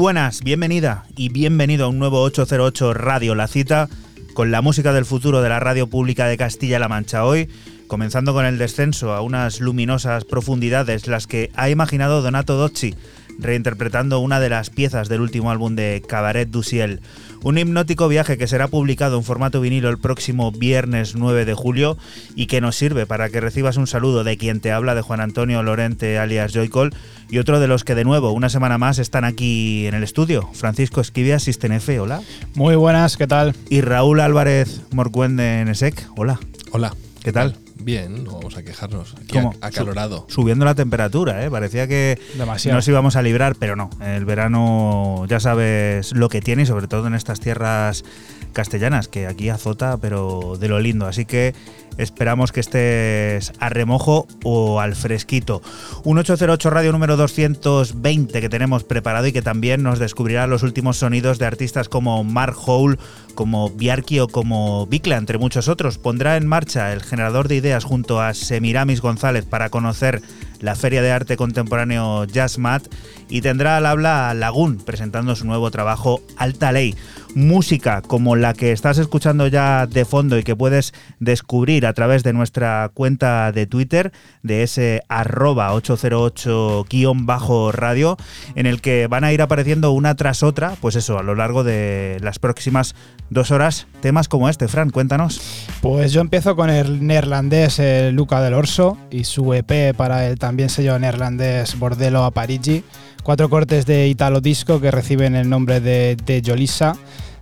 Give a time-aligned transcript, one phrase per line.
[0.00, 3.90] Buenas, bienvenida y bienvenido a un nuevo 808 Radio La Cita
[4.32, 7.26] con la música del futuro de la radio pública de Castilla-La Mancha.
[7.26, 7.50] Hoy,
[7.86, 12.94] comenzando con el descenso a unas luminosas profundidades, las que ha imaginado Donato Docci,
[13.38, 17.02] reinterpretando una de las piezas del último álbum de Cabaret du Ciel.
[17.42, 21.96] Un hipnótico viaje que será publicado en formato vinilo el próximo viernes 9 de julio
[22.34, 25.20] y que nos sirve para que recibas un saludo de quien te habla, de Juan
[25.20, 26.92] Antonio Lorente alias Joycol,
[27.30, 30.50] y otro de los que de nuevo, una semana más, están aquí en el estudio.
[30.52, 32.20] Francisco Esquivia, Sistenefe, hola.
[32.54, 33.54] Muy buenas, ¿qué tal?
[33.70, 36.38] Y Raúl Álvarez Morcuende Nesek, hola.
[36.72, 36.94] Hola.
[37.22, 37.56] ¿Qué tal?
[37.82, 39.14] Bien, no vamos a quejarnos.
[39.14, 39.54] Aquí ¿Cómo?
[39.60, 40.26] acalorado.
[40.28, 41.50] Subiendo la temperatura, ¿eh?
[41.50, 42.76] Parecía que Demasiado.
[42.76, 43.90] nos íbamos a librar, pero no.
[44.00, 48.04] El verano ya sabes lo que tiene y sobre todo en estas tierras
[48.52, 51.06] castellanas, que aquí azota, pero de lo lindo.
[51.06, 51.54] Así que
[51.98, 55.62] esperamos que estés a remojo o al fresquito.
[56.04, 60.96] Un 808 radio número 220 que tenemos preparado y que también nos descubrirá los últimos
[60.98, 62.98] sonidos de artistas como Mark Hole,
[63.34, 65.98] como Biarki o como Bicla, entre muchos otros.
[65.98, 70.22] Pondrá en marcha el generador de ideas junto a Semiramis González para conocer
[70.60, 72.86] la Feria de Arte Contemporáneo Jazzmat
[73.28, 76.94] y tendrá al habla a Lagún presentando su nuevo trabajo Alta Ley.
[77.34, 82.22] Música como la que estás escuchando ya de fondo y que puedes descubrir a través
[82.22, 84.12] de nuestra cuenta de Twitter,
[84.42, 88.16] de ese arroba 808-radio,
[88.54, 91.64] en el que van a ir apareciendo una tras otra, pues eso, a lo largo
[91.64, 92.94] de las próximas
[93.30, 94.68] dos horas, temas como este.
[94.68, 95.40] Fran, cuéntanos.
[95.80, 100.38] Pues yo empiezo con el neerlandés eh, Luca del Orso y su EP para el
[100.38, 102.84] también sello neerlandés Bordello a Parigi.
[103.22, 106.96] Cuatro cortes de Italo Disco que reciben el nombre de, de Jolisa,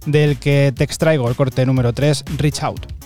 [0.07, 2.98] del que te extraigo el corte número 3, Reach Out.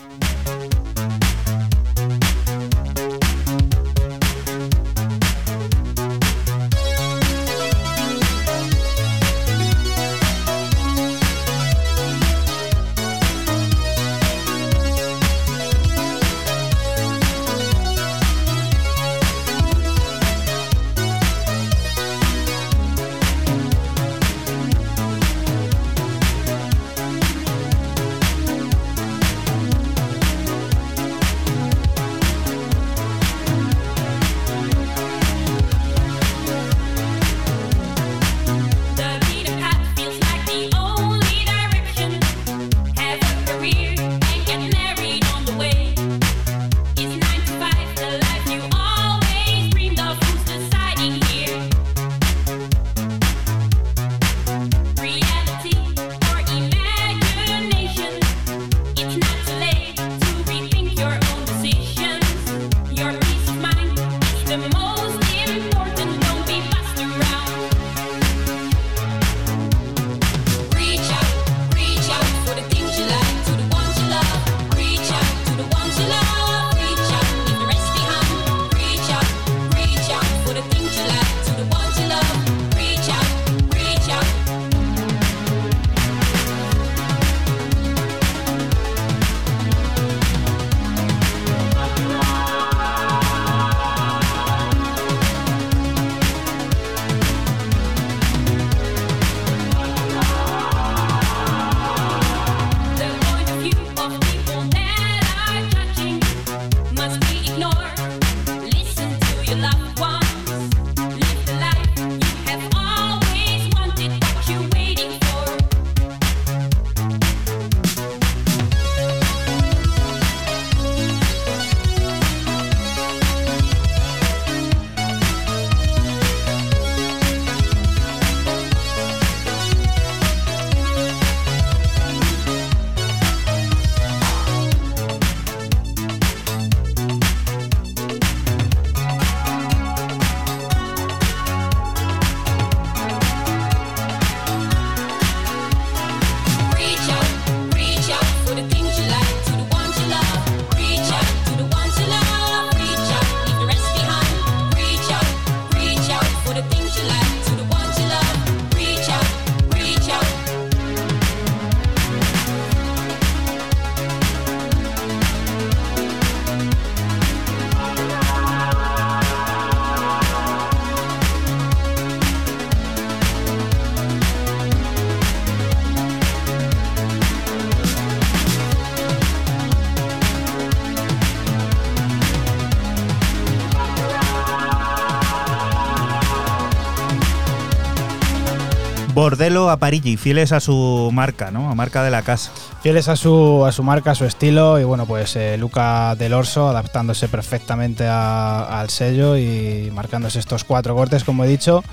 [189.23, 191.69] Bordello a Parigi, fieles a su marca, ¿no?
[191.71, 192.51] A marca de la casa.
[192.81, 196.33] Fieles a su, a su marca, a su estilo y bueno, pues eh, Luca del
[196.33, 201.83] Orso adaptándose perfectamente a- al sello y marcándose estos cuatro cortes, como he dicho.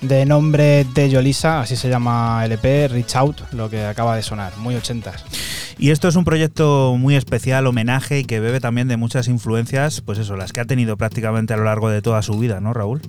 [0.00, 4.22] de nombre de Yolisa, así se llama el EP, Reach Out, lo que acaba de
[4.22, 5.24] sonar, muy ochentas.
[5.76, 10.00] Y esto es un proyecto muy especial, homenaje y que bebe también de muchas influencias,
[10.00, 12.72] pues eso, las que ha tenido prácticamente a lo largo de toda su vida, ¿no,
[12.74, 13.00] Raúl?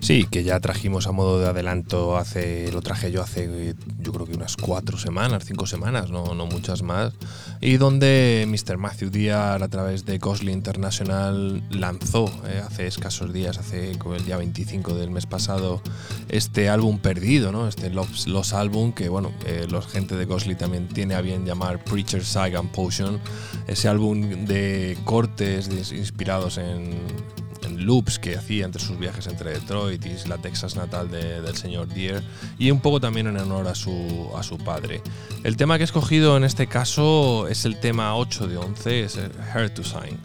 [0.00, 4.26] Sí, que ya trajimos a modo de adelanto hace, lo traje yo hace yo creo
[4.26, 7.12] que unas cuatro semanas, cinco semanas, no, no muchas más,
[7.60, 8.78] y donde Mr.
[8.78, 14.36] Matthew Diar a través de Cosly International lanzó eh, hace escasos días, hace el día
[14.36, 15.82] 25 del mes pasado,
[16.28, 17.68] este álbum perdido, ¿no?
[17.68, 21.44] Este Los, Los álbum que bueno, eh, los gente de Cosly también tiene a bien
[21.44, 23.20] llamar Preacher and Potion,
[23.66, 26.98] ese álbum de cortes inspirados en
[27.78, 31.88] loops que hacía entre sus viajes entre Detroit y la Texas natal de- del señor
[31.88, 32.20] Deere
[32.58, 35.02] y un poco también en honor a su, a su padre.
[35.44, 39.18] El tema que he escogido en este caso es el tema 8 de 11, es
[39.54, 40.18] Hair to Sign.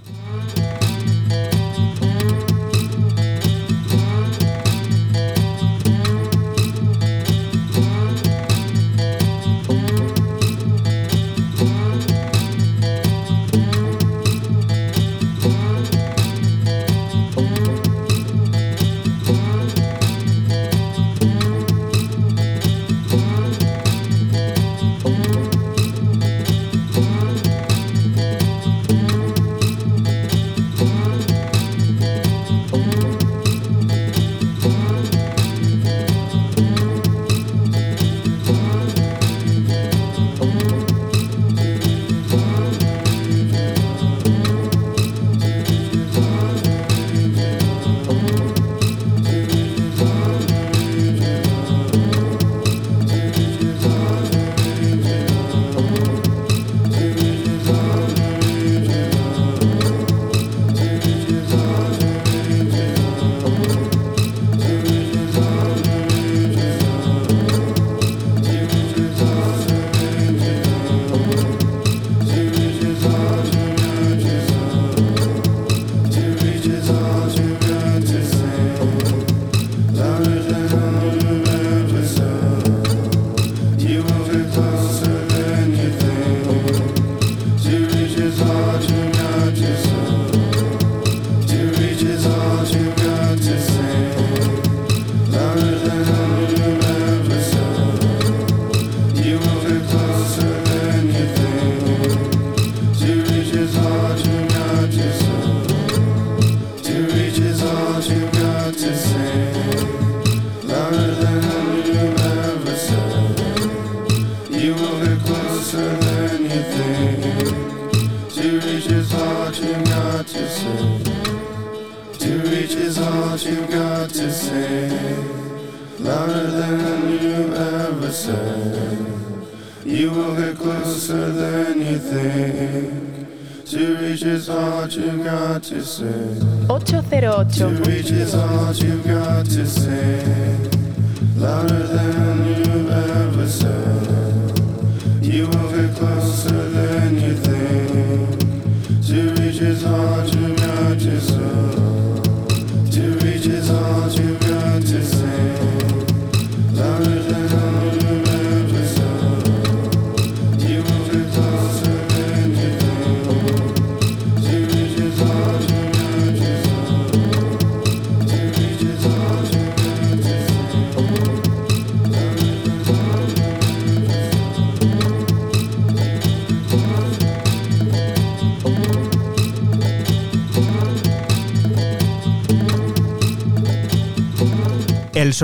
[135.93, 136.32] Ocho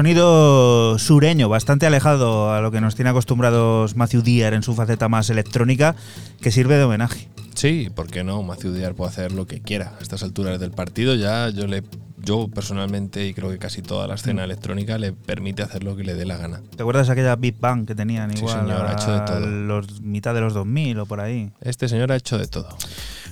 [0.09, 5.07] sonido sureño, bastante alejado a lo que nos tiene acostumbrados Matthew Deere en su faceta
[5.07, 5.95] más electrónica,
[6.41, 7.27] que sirve de homenaje.
[7.53, 8.41] Sí, ¿por qué no?
[8.41, 9.93] Matthew Diar puede hacer lo que quiera.
[9.99, 11.83] A estas alturas del partido ya yo le
[12.21, 16.03] yo personalmente y creo que casi toda la escena electrónica le permite hacer lo que
[16.03, 16.61] le dé la gana.
[16.75, 19.39] ¿Te acuerdas aquella Big Bang que tenían Sí, igual señor, ha hecho de todo.
[19.39, 21.51] los mitad de los 2000 o por ahí?
[21.61, 22.67] Este señor ha hecho de todo.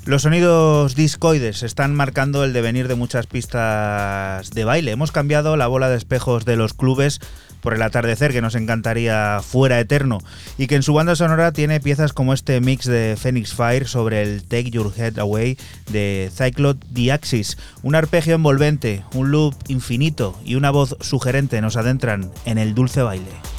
[0.07, 4.91] Los sonidos discoides están marcando el devenir de muchas pistas de baile.
[4.91, 7.19] Hemos cambiado la bola de espejos de los clubes
[7.59, 10.19] por el atardecer que nos encantaría fuera eterno
[10.57, 14.21] y que en su banda sonora tiene piezas como este mix de Phoenix Fire sobre
[14.21, 15.57] el Take Your Head Away
[15.91, 17.57] de Cyclot The Axis.
[17.83, 23.01] Un arpegio envolvente, un loop infinito y una voz sugerente nos adentran en el dulce
[23.01, 23.56] baile.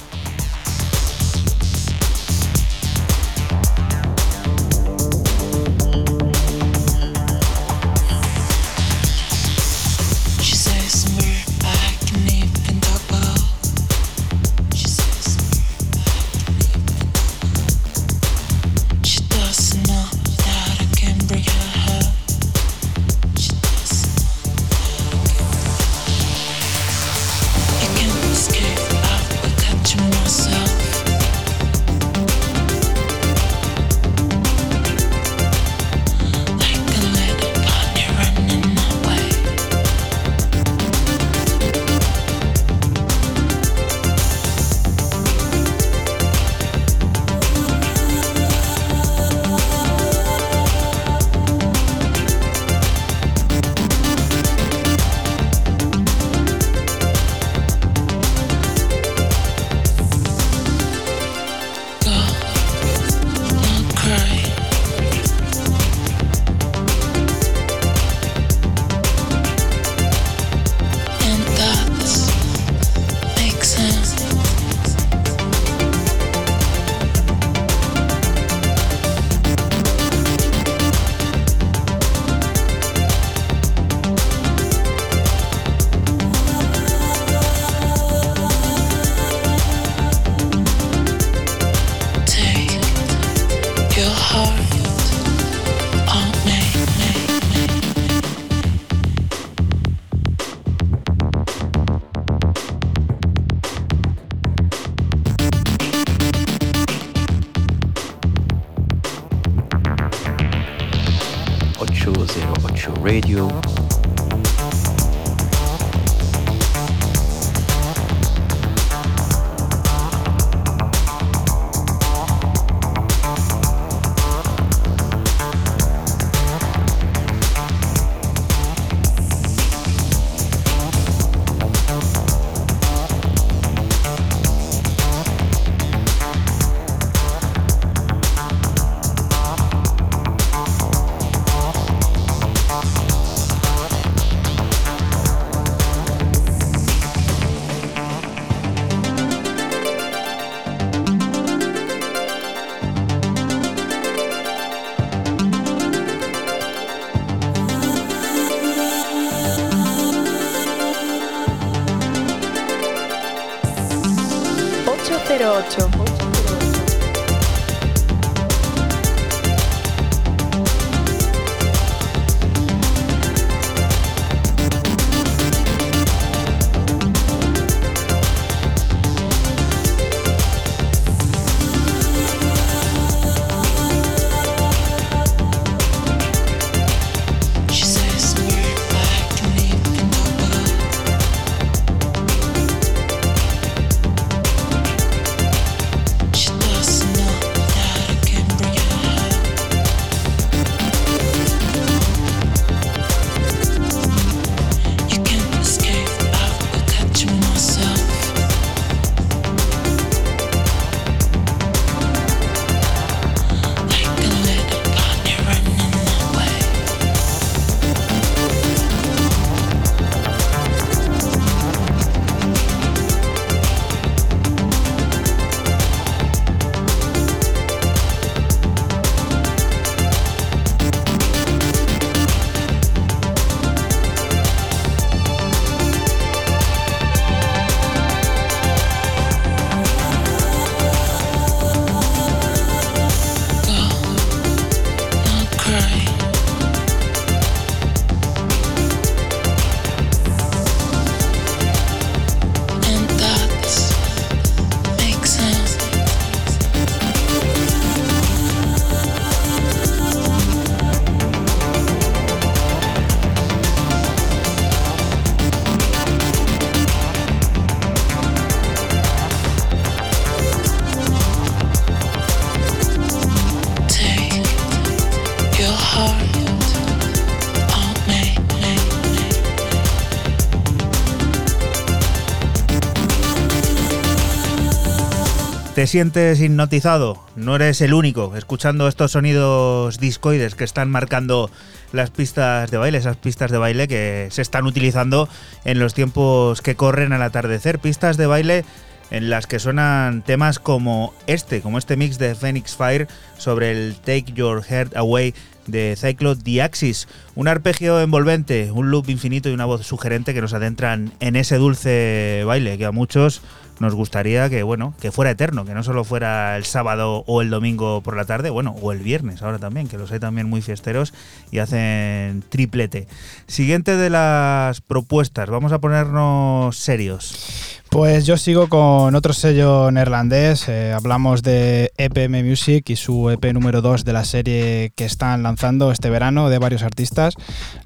[285.88, 287.24] Sientes hipnotizado?
[287.34, 291.50] No eres el único escuchando estos sonidos discoides que están marcando
[291.92, 295.28] las pistas de baile, esas pistas de baile que se están utilizando
[295.64, 298.64] en los tiempos que corren al atardecer, pistas de baile
[299.10, 303.96] en las que suenan temas como este, como este mix de Phoenix Fire sobre el
[303.96, 305.34] Take Your Heart Away
[305.66, 310.40] de Cyclo The Axis, un arpegio envolvente, un loop infinito y una voz sugerente que
[310.40, 313.42] nos adentran en ese dulce baile que a muchos
[313.80, 317.50] nos gustaría que bueno, que fuera eterno, que no solo fuera el sábado o el
[317.50, 320.62] domingo por la tarde, bueno, o el viernes ahora también, que los hay también muy
[320.62, 321.14] fiesteros
[321.50, 323.08] y hacen triplete.
[323.46, 327.78] Siguiente de las propuestas, vamos a ponernos serios.
[327.90, 330.68] Pues yo sigo con otro sello neerlandés.
[330.68, 335.42] eh, hablamos de EPM Music y su EP número 2 de la serie que están
[335.42, 337.34] lanzando este verano de varios artistas.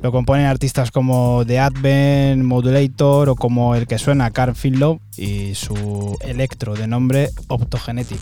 [0.01, 5.55] Lo componen artistas como The Advent, Modulator o como el que suena Carl Finlow y
[5.55, 8.21] su electro de nombre Optogenetic.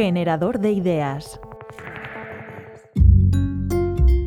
[0.00, 1.38] Generador de ideas.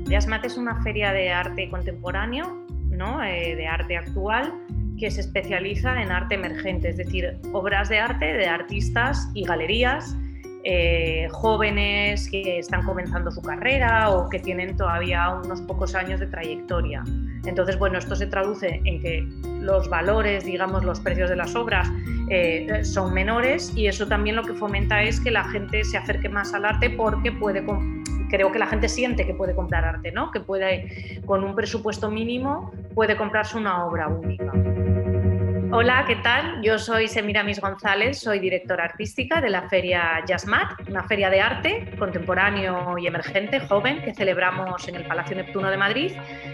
[0.08, 3.24] Yasmat es una feria de arte contemporáneo, ¿no?
[3.24, 4.54] Eh, de arte actual,
[5.00, 10.16] que se especializa en arte emergente, es decir, obras de arte de artistas y galerías
[10.64, 16.28] eh, jóvenes que están comenzando su carrera o que tienen todavía unos pocos años de
[16.28, 17.04] trayectoria.
[17.48, 19.28] Entonces, bueno, esto se traduce en que
[19.64, 21.90] los valores, digamos, los precios de las obras
[22.30, 26.30] eh, son menores y eso también lo que fomenta es que la gente se acerque
[26.30, 27.64] más al arte porque puede
[28.30, 30.32] creo que la gente siente que puede comprar arte, ¿no?
[30.32, 34.52] Que puede, con un presupuesto mínimo, puede comprarse una obra única.
[35.72, 36.62] Hola, ¿qué tal?
[36.62, 41.96] Yo soy Semiramis González, soy directora artística de la feria Jazzmat, una feria de arte
[41.98, 46.12] contemporáneo y emergente, joven, que celebramos en el Palacio Neptuno de Madrid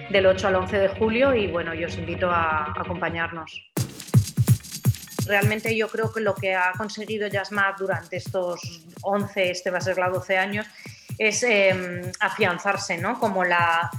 [0.09, 3.71] del 8 al 11 de julio y bueno, yo os invito a acompañarnos.
[5.27, 9.81] Realmente yo creo que lo que ha conseguido Jazzmat durante estos 11, este va a
[9.81, 10.65] ser la 12 años,
[11.17, 13.19] es eh, afianzarse ¿no?
[13.19, 13.91] como la,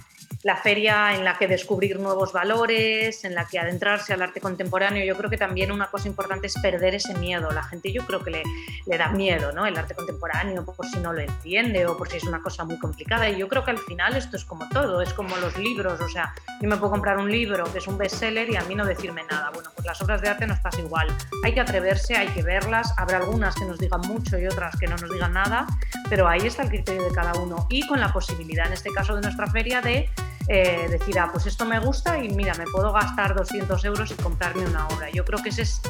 [0.43, 5.05] la feria en la que descubrir nuevos valores, en la que adentrarse al arte contemporáneo.
[5.05, 7.51] Yo creo que también una cosa importante es perder ese miedo.
[7.51, 8.43] La gente yo creo que le,
[8.87, 9.67] le da miedo, ¿no?
[9.67, 12.79] El arte contemporáneo, por si no lo entiende o por si es una cosa muy
[12.79, 13.29] complicada.
[13.29, 16.01] Y yo creo que al final esto es como todo, es como los libros.
[16.01, 18.75] O sea, yo me puedo comprar un libro que es un bestseller y a mí
[18.75, 19.51] no decirme nada.
[19.53, 21.15] Bueno, pues las obras de arte nos pasa igual.
[21.45, 22.95] Hay que atreverse, hay que verlas.
[22.97, 25.67] Habrá algunas que nos digan mucho y otras que no nos digan nada,
[26.09, 27.67] pero ahí está el criterio de cada uno.
[27.69, 30.09] Y con la posibilidad, en este caso de nuestra feria, de
[30.53, 34.15] eh, decir, ah, pues esto me gusta y mira, me puedo gastar 200 euros y
[34.15, 35.09] comprarme una obra.
[35.09, 35.81] Yo creo que esa es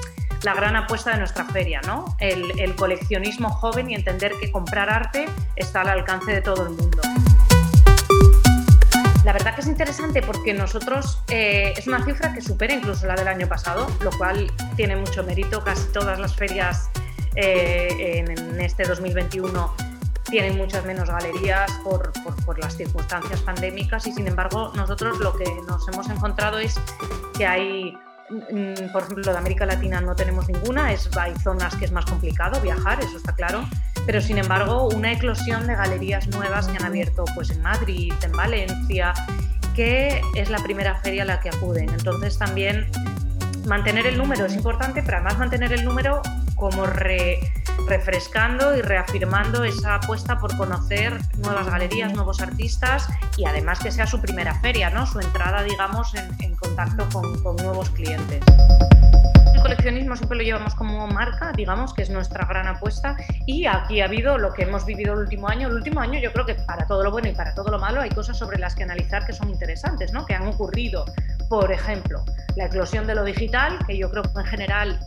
[0.43, 2.15] la gran apuesta de nuestra feria, ¿no?
[2.19, 7.01] El, coleccionismo joven y entender que comprar arte está al alcance de todo el mundo.
[9.25, 13.15] La verdad que es interesante porque nosotros eh, es una cifra que supera incluso la
[13.15, 15.65] del año pasado, lo cual tiene mucho mérito.
[15.65, 16.91] Casi todas las ferias
[17.35, 19.90] eh, en este 2021
[20.25, 25.37] tienen muchas menos galerías por, por, por, las circunstancias pandémicas y sin embargo nosotros lo
[25.37, 26.79] que nos hemos encontrado es
[27.37, 27.97] que hay,
[28.29, 32.05] mm, por ejemplo, de América Latina no tenemos ninguna, es, hay zonas que es más
[32.05, 33.65] complicado viajar, eso está claro,
[34.07, 38.33] pero sin embargo una eclosión de galerías nuevas que han abierto pues, en Madrid, en
[38.33, 39.15] Valencia,
[39.75, 41.89] que es la primera feria a la que acuden.
[41.91, 42.91] Entonces también
[43.67, 46.23] mantener el número es importante, pero además mantener el número
[46.57, 47.41] como re,
[47.87, 54.07] refrescando y reafirmando esa apuesta por conocer nuevas galerías, nuevos artistas y además que sea
[54.07, 55.07] su primera feria, ¿no?
[55.07, 58.45] su entrada, digamos, en, contacto con, con nuevos clientes.
[59.55, 63.17] El coleccionismo siempre lo llevamos como marca, digamos, que es nuestra gran apuesta.
[63.45, 65.69] Y aquí ha habido lo que hemos vivido el último año.
[65.69, 68.01] El último año yo creo que para todo lo bueno y para todo lo malo
[68.01, 70.25] hay cosas sobre las que analizar que son interesantes, ¿no?
[70.25, 71.05] que han ocurrido.
[71.49, 72.25] Por ejemplo,
[72.57, 74.99] la eclosión de lo digital, que yo creo que en general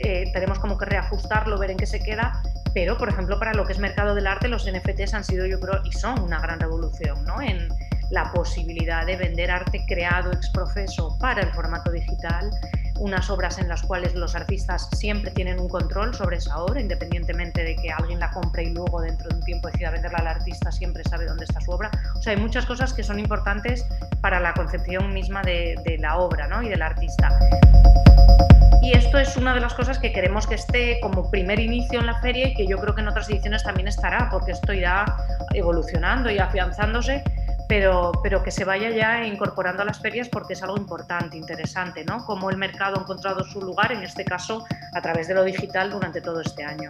[0.00, 2.42] eh, tenemos como que reajustarlo, ver en qué se queda,
[2.72, 5.60] pero por ejemplo para lo que es mercado del arte los NFTs han sido yo
[5.60, 7.40] creo y son una gran revolución ¿no?
[7.40, 7.68] en
[8.10, 12.50] la posibilidad de vender arte creado ex profeso para el formato digital,
[12.98, 17.62] unas obras en las cuales los artistas siempre tienen un control sobre esa obra, independientemente
[17.64, 20.70] de que alguien la compre y luego dentro de un tiempo decida venderla al artista,
[20.70, 21.90] siempre sabe dónde está su obra.
[22.14, 23.86] O sea, hay muchas cosas que son importantes
[24.20, 26.62] para la concepción misma de, de la obra ¿no?
[26.62, 27.38] y del artista.
[28.84, 32.06] Y esto es una de las cosas que queremos que esté como primer inicio en
[32.06, 35.06] la feria y que yo creo que en otras ediciones también estará, porque esto irá
[35.54, 37.24] evolucionando y afianzándose,
[37.68, 42.04] pero, pero que se vaya ya incorporando a las ferias porque es algo importante, interesante,
[42.04, 42.24] ¿no?
[42.24, 45.90] Cómo el mercado ha encontrado su lugar, en este caso a través de lo digital
[45.90, 46.88] durante todo este año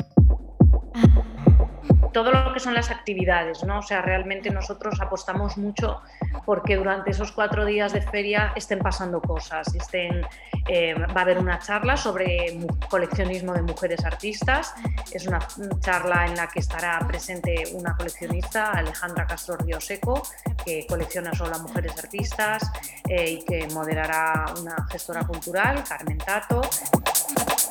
[2.13, 3.81] todo lo que son las actividades, ¿no?
[3.81, 6.01] O sea, realmente nosotros apostamos mucho
[6.47, 10.25] porque durante esos cuatro días de feria estén pasando cosas, estén,
[10.69, 14.75] eh, va a haber una charla sobre coleccionismo de mujeres artistas,
[15.13, 15.41] es una
[15.81, 20.23] charla en la que estará presente una coleccionista, Alejandra Castro Río Seco,
[20.65, 22.71] que colecciona solo a mujeres artistas
[23.09, 26.61] eh, y que moderará una gestora cultural, Carmen Tato.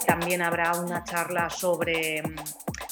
[0.06, 2.22] También habrá una charla sobre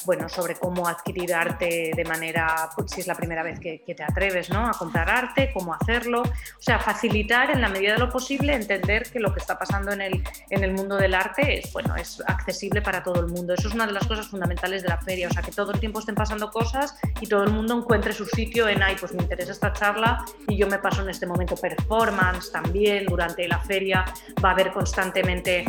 [0.04, 3.94] bueno, sobre cómo adquirir arte de manera, pues, si es la primera vez que, que,
[3.94, 4.66] te atreves ¿no?
[4.66, 6.22] a comprar arte, cómo hacerlo.
[6.22, 9.92] O sea, facilitar en la medida de lo posible entender que lo que está pasando
[9.92, 13.54] en el, en el mundo del arte es, bueno, es accesible para todo el mundo.
[13.54, 15.28] Eso es una de las cosas fundamentales de la feria.
[15.28, 18.24] O sea, que todo el tiempo estén pasando cosas y todo el mundo encuentre su
[18.26, 21.56] sitio en, ay, pues me interesa esta charla y yo me paso en este momento
[21.56, 23.06] performance también.
[23.06, 24.04] Durante la feria
[24.44, 25.64] va a haber constantemente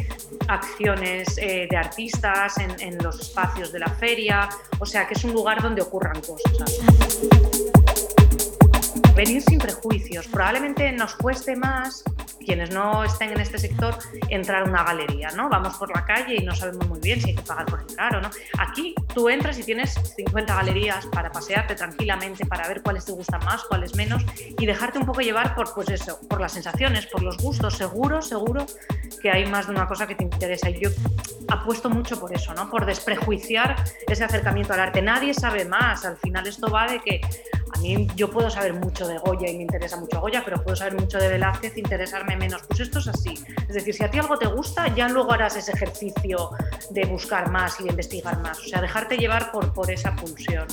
[0.47, 4.22] acciones eh, de artistas en, en los espacios de la feria
[4.79, 6.79] o sea que es un lugar donde ocurran cosas.
[9.15, 10.27] Venir sin prejuicios.
[10.27, 12.03] Probablemente nos cueste más,
[12.39, 13.97] quienes no estén en este sector,
[14.29, 15.49] entrar a una galería, ¿no?
[15.49, 18.15] Vamos por la calle y no sabemos muy bien si hay que pagar por entrar
[18.15, 18.29] o no.
[18.59, 23.43] Aquí tú entras y tienes 50 galerías para pasearte tranquilamente, para ver cuáles te gustan
[23.45, 24.23] más, cuáles menos
[24.57, 27.75] y dejarte un poco llevar por, pues eso, por las sensaciones, por los gustos.
[27.75, 28.65] Seguro, seguro
[29.21, 30.69] que hay más de una cosa que te interesa.
[30.69, 30.89] Y yo
[31.47, 32.69] apuesto mucho por eso, ¿no?
[32.69, 33.75] Por desprejuiciar
[34.07, 35.01] ese acercamiento al arte.
[35.01, 36.03] Nadie sabe más.
[36.05, 37.21] Al final esto va de que
[37.73, 40.75] a mí yo puedo saber mucho de Goya y me interesa mucho Goya, pero puedo
[40.75, 42.63] saber mucho de Velázquez e interesarme menos.
[42.63, 43.33] Pues esto es así.
[43.67, 46.51] Es decir, si a ti algo te gusta, ya luego harás ese ejercicio
[46.89, 48.59] de buscar más y de investigar más.
[48.59, 50.67] O sea, dejarte llevar por, por esa pulsión.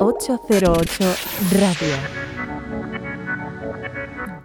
[0.00, 1.16] ...808
[1.60, 2.28] Radio.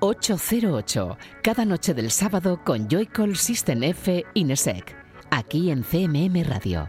[0.06, 4.94] 808, cada noche del sábado con Joycall System F Inesec,
[5.34, 6.88] aquí en CMM Radio.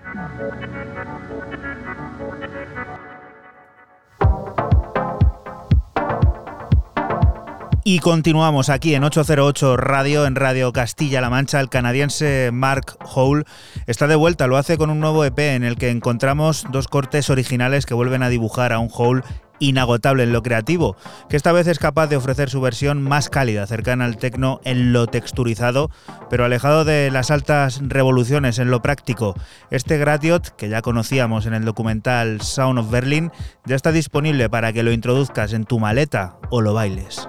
[7.87, 11.61] Y continuamos aquí en 808 Radio, en Radio Castilla-La Mancha.
[11.61, 13.45] El canadiense Mark Hole
[13.87, 17.29] está de vuelta, lo hace con un nuevo EP en el que encontramos dos cortes
[17.29, 19.23] originales que vuelven a dibujar a un Hole
[19.69, 20.97] inagotable en lo creativo,
[21.29, 24.93] que esta vez es capaz de ofrecer su versión más cálida, cercana al tecno en
[24.93, 25.91] lo texturizado,
[26.31, 29.35] pero alejado de las altas revoluciones en lo práctico.
[29.71, 33.31] Este Gratiot, que ya conocíamos en el documental Sound of Berlin,
[33.65, 37.29] ya está disponible para que lo introduzcas en tu maleta o lo bailes.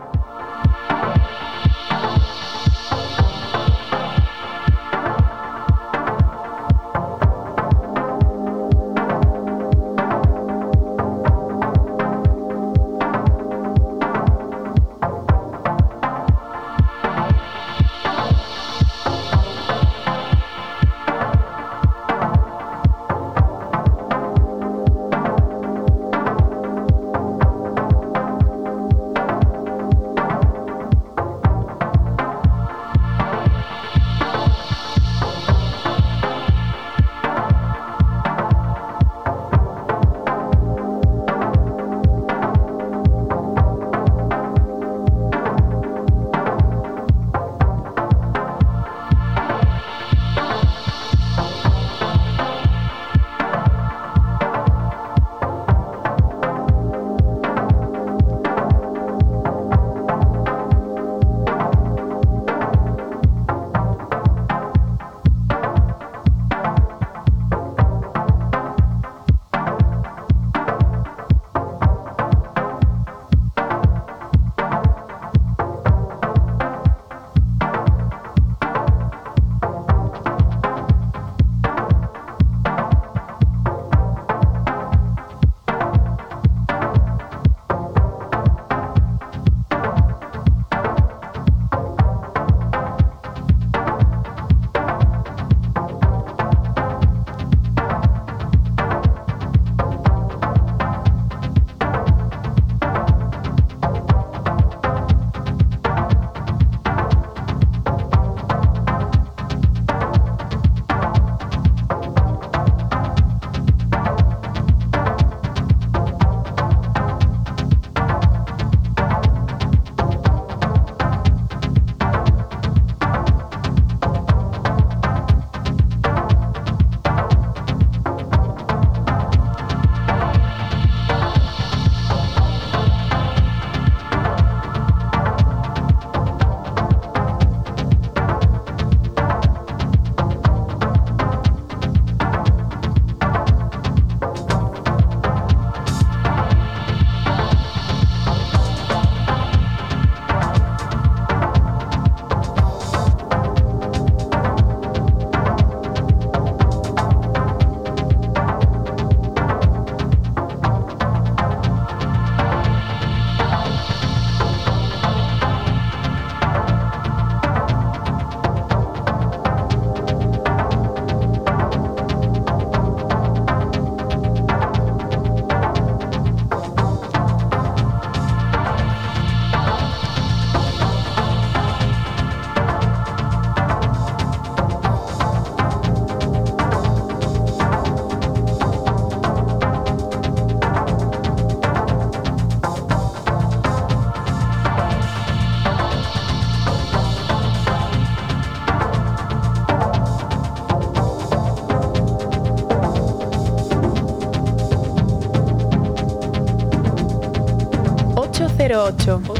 [208.86, 209.35] 808.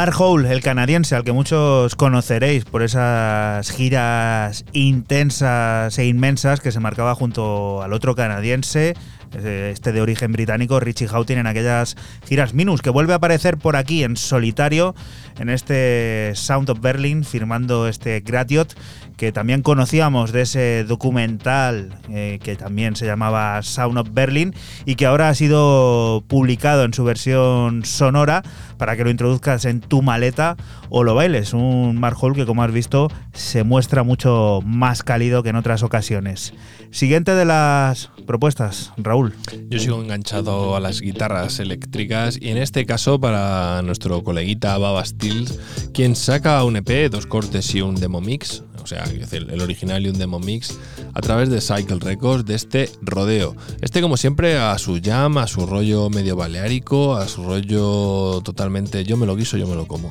[0.00, 6.72] Mark Hole, el canadiense, al que muchos conoceréis por esas giras intensas e inmensas que
[6.72, 8.94] se marcaba junto al otro canadiense,
[9.34, 13.58] eh, este de origen británico, Richie Houghton, en aquellas giras Minus, que vuelve a aparecer
[13.58, 14.94] por aquí en solitario,
[15.38, 18.74] en este Sound of Berlin, firmando este Gratiot,
[19.20, 24.54] que también conocíamos de ese documental eh, que también se llamaba Sound of Berlin
[24.86, 28.42] y que ahora ha sido publicado en su versión sonora
[28.78, 30.56] para que lo introduzcas en tu maleta
[30.88, 31.52] o lo bailes.
[31.52, 36.54] Un Mark que, como has visto, se muestra mucho más cálido que en otras ocasiones.
[36.90, 39.34] Siguiente de las propuestas, Raúl.
[39.68, 45.04] Yo sigo enganchado a las guitarras eléctricas y en este caso para nuestro coleguita Baba
[45.04, 45.58] Stills,
[45.92, 50.08] quien saca un EP, dos cortes y un demo mix, o sea, el original y
[50.08, 50.78] un demo mix,
[51.14, 53.54] a través de Cycle Records de este rodeo.
[53.80, 59.04] Este, como siempre, a su jam, a su rollo medio baleárico, a su rollo totalmente
[59.04, 60.10] yo me lo guiso, yo me lo como.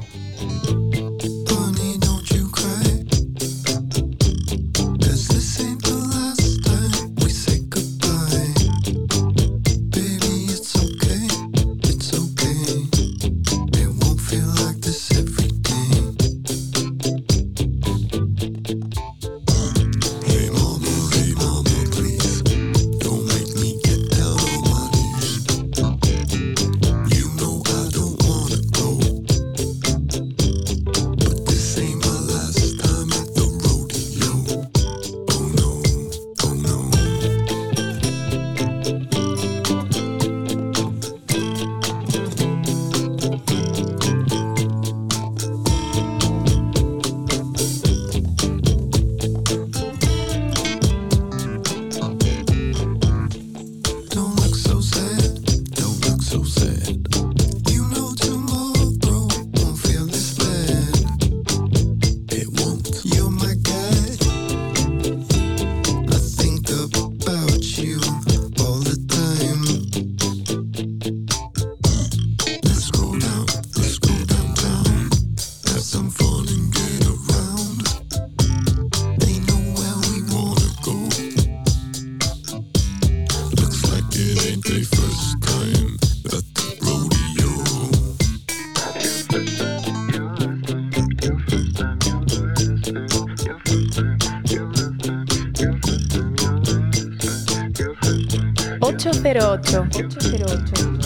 [98.99, 99.87] 808.
[99.93, 100.98] 808.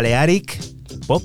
[0.00, 0.58] Balearic
[1.06, 1.22] Pop.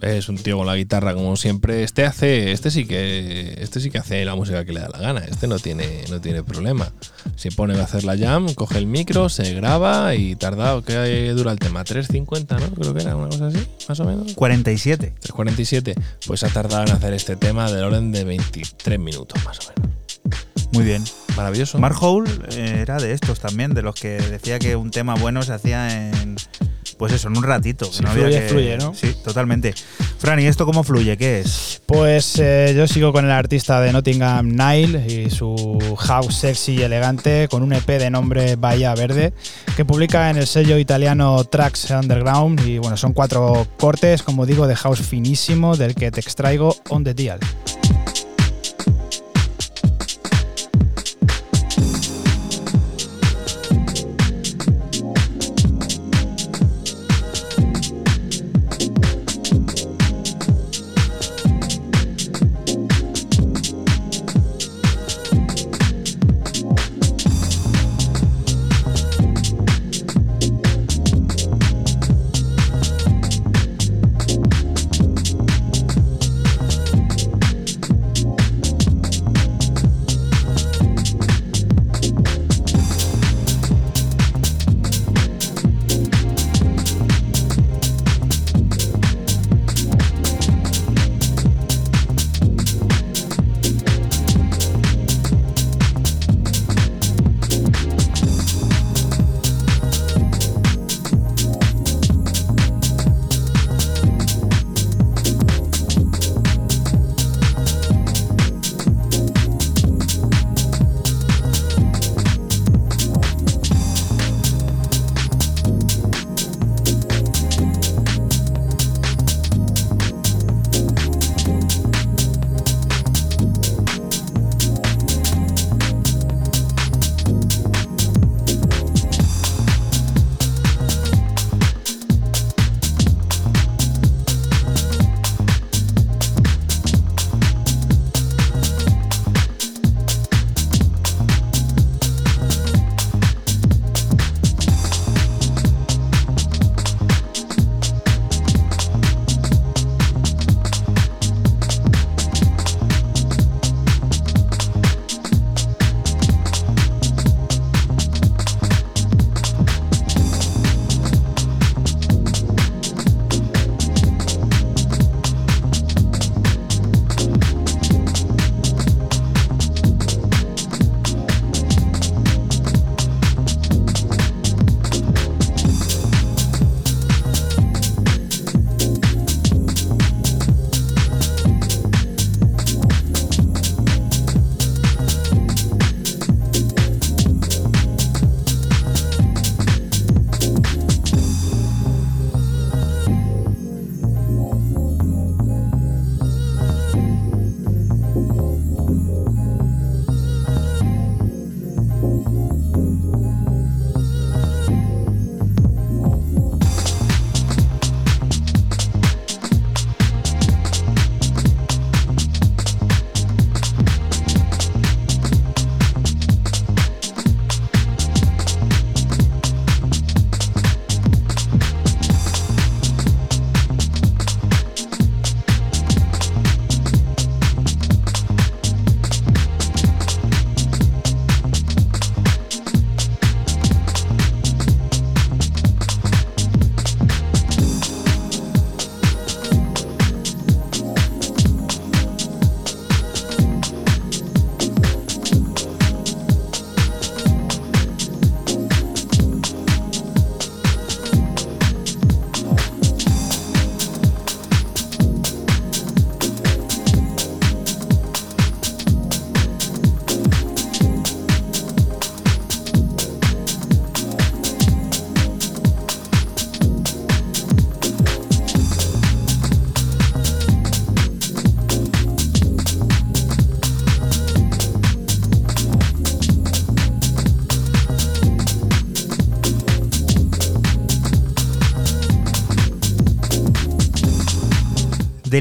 [0.00, 1.82] Es un tío con la guitarra como siempre.
[1.82, 4.98] Este hace, este sí que, este sí que hace la música que le da la
[4.98, 5.24] gana.
[5.24, 6.92] Este no tiene, no tiene problema.
[7.34, 11.50] Se pone a hacer la jam, coge el micro, se graba y tarda, ¿qué dura
[11.50, 11.82] el tema?
[11.82, 12.74] 3.50, ¿no?
[12.76, 14.34] Creo que era una cosa así, más o menos.
[14.34, 15.14] 47.
[15.20, 16.00] 3.47.
[16.28, 19.98] Pues ha tardado en hacer este tema del orden de 23 minutos, más o menos.
[20.72, 21.02] Muy bien.
[21.36, 21.78] Maravilloso.
[21.78, 25.42] Mark Hole eh, era de estos también, de los que decía que un tema bueno
[25.42, 26.17] se hacía en.
[26.98, 27.88] Pues eso, en un ratito.
[27.88, 28.92] que Si no fluye, que- fluye, ¿no?
[28.94, 29.72] Sí, totalmente.
[30.18, 31.16] Fran, ¿y esto cómo fluye?
[31.16, 31.80] ¿Qué es?
[31.86, 36.82] Pues eh, yo sigo con el artista de Nottingham Nile y su house sexy y
[36.82, 39.32] elegante con un EP de nombre Bahía Verde
[39.76, 44.66] que publica en el sello italiano Tracks Underground y bueno, son cuatro cortes, como digo,
[44.66, 47.38] de house finísimo del que te extraigo On The Dial.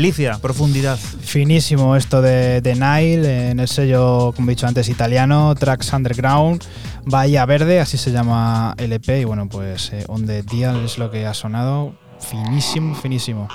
[0.01, 0.95] Delicia, profundidad.
[0.99, 6.63] Finísimo esto de, de Nile en el sello, como he dicho antes, italiano, Tracks Underground,
[7.05, 9.09] Bahía Verde, así se llama el EP.
[9.21, 11.95] Y bueno, pues eh, On The Dial es lo que ha sonado.
[12.19, 13.47] finísimo, finísimo.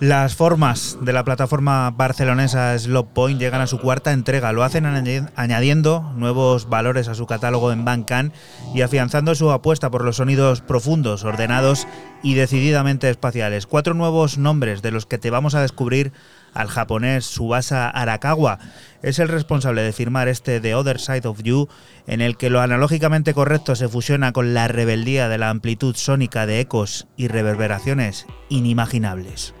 [0.00, 4.52] Las formas de la plataforma barcelonesa Slop Point llegan a su cuarta entrega.
[4.52, 8.34] Lo hacen añadi- añadiendo nuevos valores a su catálogo en Bandcamp
[8.74, 11.86] y afianzando su apuesta por los sonidos profundos, ordenados
[12.26, 13.68] y decididamente espaciales.
[13.68, 16.10] Cuatro nuevos nombres de los que te vamos a descubrir
[16.54, 18.58] al japonés Subasa Arakawa.
[19.00, 21.68] Es el responsable de firmar este The Other Side of You,
[22.08, 26.46] en el que lo analógicamente correcto se fusiona con la rebeldía de la amplitud sónica
[26.46, 29.54] de ecos y reverberaciones inimaginables.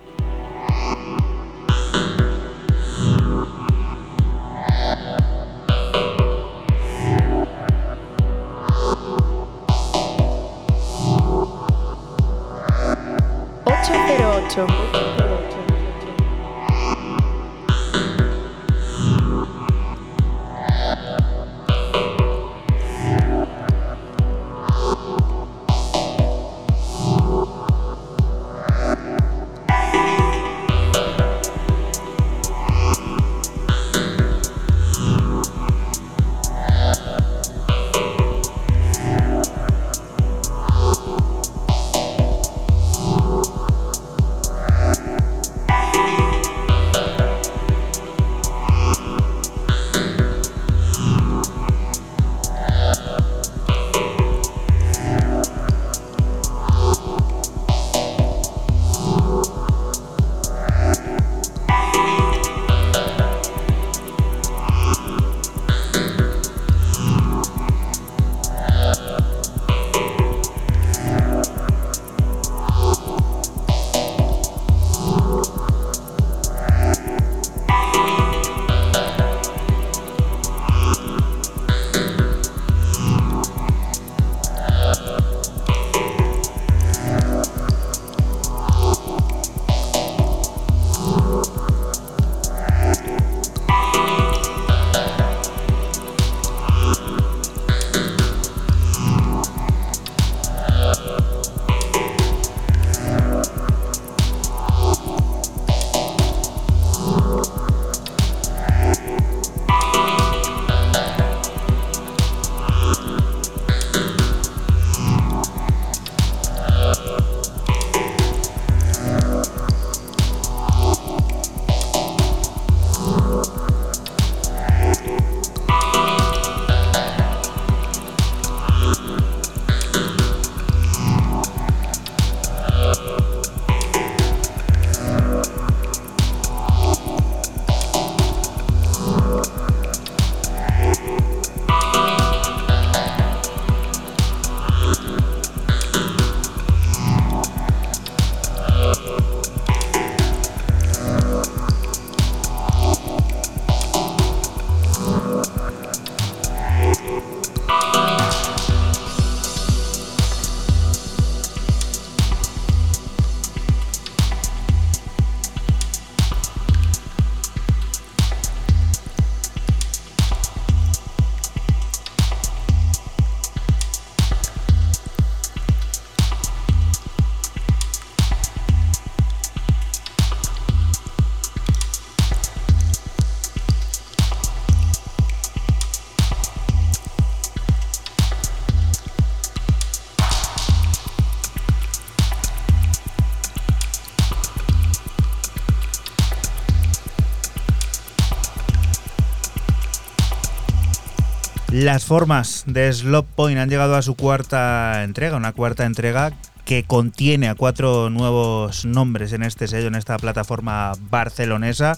[201.86, 206.32] Las formas de Slop Point han llegado a su cuarta entrega, una cuarta entrega
[206.64, 211.96] que contiene a cuatro nuevos nombres en este sello, en esta plataforma barcelonesa.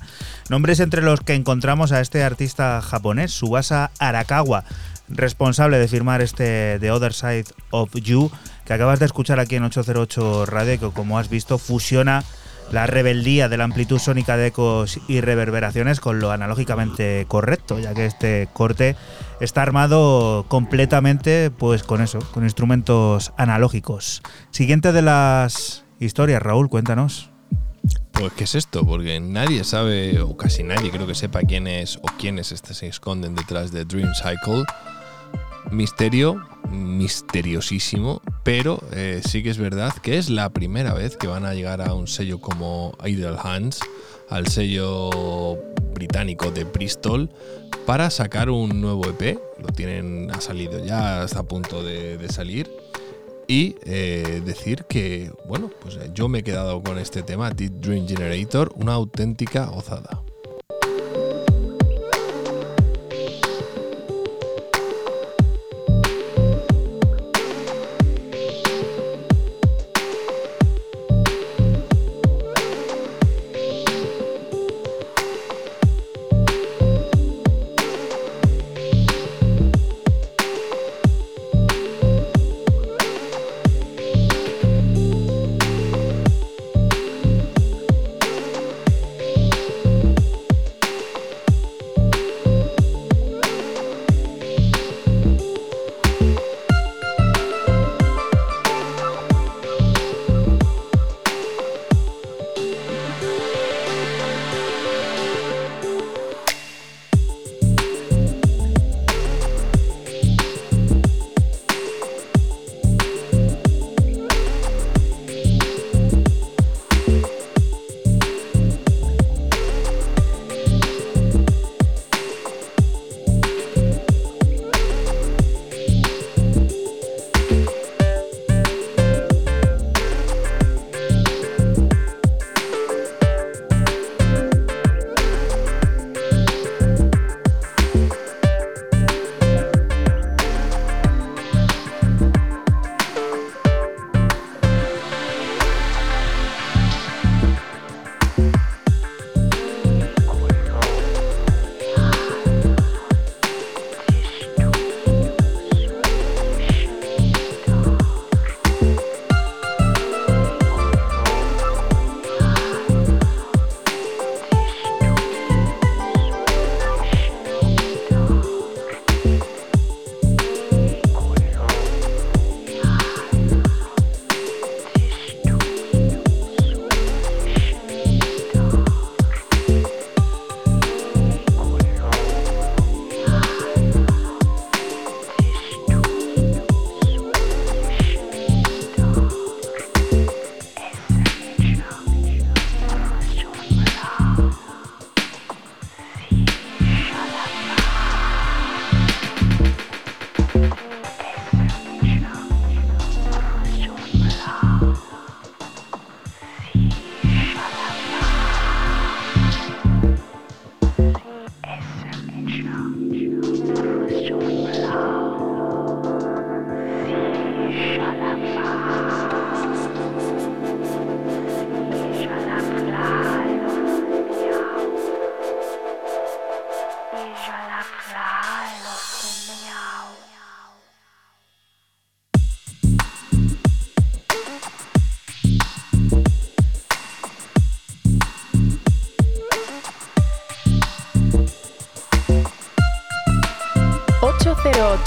[0.51, 4.65] Nombres entre los que encontramos a este artista japonés, Subasa Arakawa,
[5.09, 8.31] responsable de firmar este The Other Side of You,
[8.67, 12.25] que acabas de escuchar aquí en 808 Radio, que como has visto fusiona
[12.73, 17.95] la rebeldía de la amplitud sónica de ecos y reverberaciones con lo analógicamente correcto, ya
[17.95, 18.97] que este corte
[19.41, 24.23] está armado completamente pues con eso, con instrumentos analógicos.
[24.51, 27.31] Siguiente de las historias, Raúl, cuéntanos.
[28.13, 28.85] Pues, ¿qué es esto?
[28.85, 33.35] Porque nadie sabe, o casi nadie creo que sepa quién es o quiénes se esconden
[33.35, 34.65] detrás de Dream Cycle.
[35.71, 41.45] Misterio, misteriosísimo, pero eh, sí que es verdad que es la primera vez que van
[41.45, 43.79] a llegar a un sello como Idle Hands,
[44.29, 45.59] al sello
[45.95, 47.31] británico de Bristol,
[47.87, 49.39] para sacar un nuevo EP.
[49.59, 52.71] Lo tienen, ha salido ya, está a punto de, salir.
[53.47, 58.07] Y eh, decir que, bueno, pues yo me he quedado con este tema, Deep Dream
[58.07, 60.23] Generator, una auténtica gozada.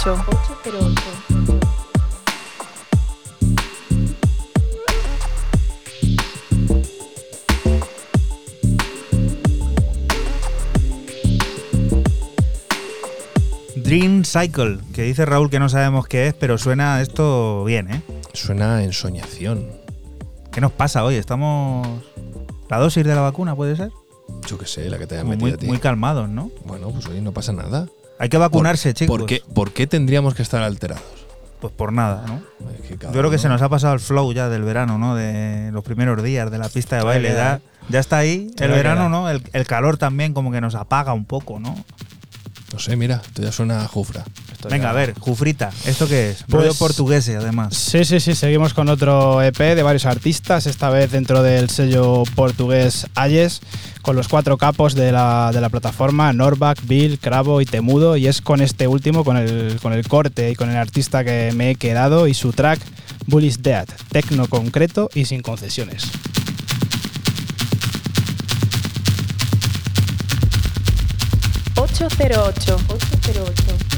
[0.04, 0.96] 808.
[13.76, 18.02] Dream Cycle, que dice Raúl que no sabemos qué es, pero suena esto bien, ¿eh?
[18.34, 19.68] Suena a ensoñación.
[20.52, 21.16] ¿Qué nos pasa hoy?
[21.16, 21.88] ¿Estamos.
[22.70, 23.92] ¿La dosis de la vacuna puede ser?
[24.48, 25.68] Yo qué sé, la que te hayan metido muy, a ti.
[25.68, 26.50] muy calmados, ¿no?
[26.66, 27.88] Bueno, pues hoy no pasa nada.
[28.22, 29.18] Hay que vacunarse, ¿Por- chicos.
[29.18, 31.04] ¿por qué, ¿Por qué tendríamos que estar alterados?
[31.60, 32.42] Pues por nada, ¿no?
[32.72, 34.62] Es que cada Yo creo que uno- se nos ha pasado el flow ya del
[34.64, 35.16] verano, ¿no?
[35.16, 37.34] De los primeros días de la pista de baile.
[37.34, 39.10] Ya, ya está ahí el verano.
[39.10, 39.28] ¿no?
[39.30, 41.84] El, el calor también como que nos apaga un poco, ¿no?
[42.74, 44.24] No sé, mira, esto ya suena a jufra.
[44.62, 46.44] Esto Venga, ya- a ver, Jufrita, ¿esto qué es?
[46.44, 47.76] Pues- Rollo portugués, además.
[47.76, 52.22] Sí, sí, sí, seguimos con otro EP de varios artistas, esta vez dentro del sello
[52.36, 53.62] portugués Ayes,
[54.04, 58.28] con los cuatro capos de la, de la plataforma, Norback, Bill, Cravo y Temudo, y
[58.28, 61.72] es con este último, con el, con el corte y con el artista que me
[61.72, 62.80] he quedado y su track
[63.26, 66.04] Bullish Dead, tecno concreto y sin concesiones.
[71.76, 72.76] ocho 808.
[72.90, 73.44] 808.
[73.44, 73.91] 808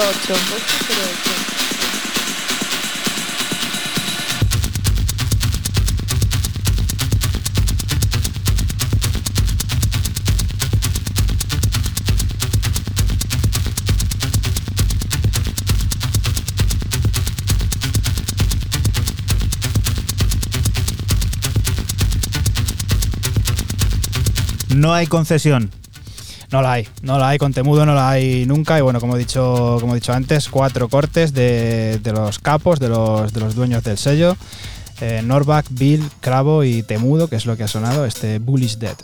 [0.00, 0.34] 808.
[0.34, 1.30] 808.
[24.76, 25.79] No hay concesión.
[26.52, 28.78] No la hay, no la hay, con Temudo no la hay nunca.
[28.78, 32.80] Y bueno, como he dicho, como he dicho antes, cuatro cortes de, de los capos,
[32.80, 34.36] de los, de los dueños del sello.
[35.00, 38.96] Eh, Norback, Bill, Cravo y Temudo, que es lo que ha sonado, este Bullish Dead.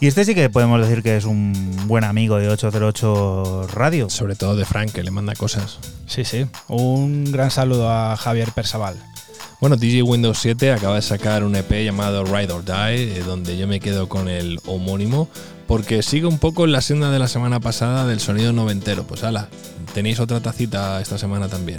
[0.00, 4.10] Y este sí que podemos decir que es un buen amigo de 808 Radio.
[4.10, 5.78] Sobre todo de Frank, que le manda cosas.
[6.06, 6.46] Sí, sí.
[6.68, 8.96] Un gran saludo a Javier Persaval.
[9.60, 13.56] Bueno, DJ Windows 7 acaba de sacar un EP llamado Ride or Die, eh, donde
[13.56, 15.30] yo me quedo con el homónimo,
[15.66, 19.04] porque sigue un poco en la senda de la semana pasada del sonido noventero.
[19.04, 19.48] Pues ala,
[19.94, 21.78] tenéis otra tacita esta semana también.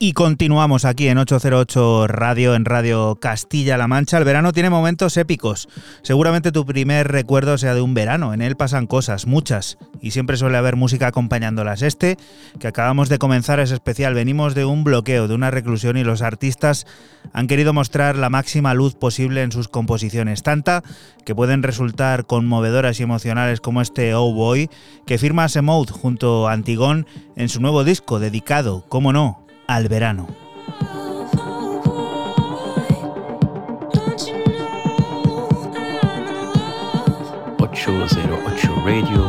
[0.00, 4.18] Y continuamos aquí en 808 Radio, en Radio Castilla-La Mancha.
[4.18, 5.68] El verano tiene momentos épicos.
[6.02, 8.32] Seguramente tu primer recuerdo sea de un verano.
[8.32, 11.82] En él pasan cosas, muchas, y siempre suele haber música acompañándolas.
[11.82, 12.16] Este,
[12.60, 14.14] que acabamos de comenzar, es especial.
[14.14, 16.86] Venimos de un bloqueo, de una reclusión, y los artistas
[17.32, 20.44] han querido mostrar la máxima luz posible en sus composiciones.
[20.44, 20.84] Tanta
[21.24, 24.70] que pueden resultar conmovedoras y emocionales como este Oh Boy,
[25.06, 30.26] que firma Semout junto a Antigón en su nuevo disco dedicado, cómo no, al verano.
[37.58, 39.27] 808 Radio.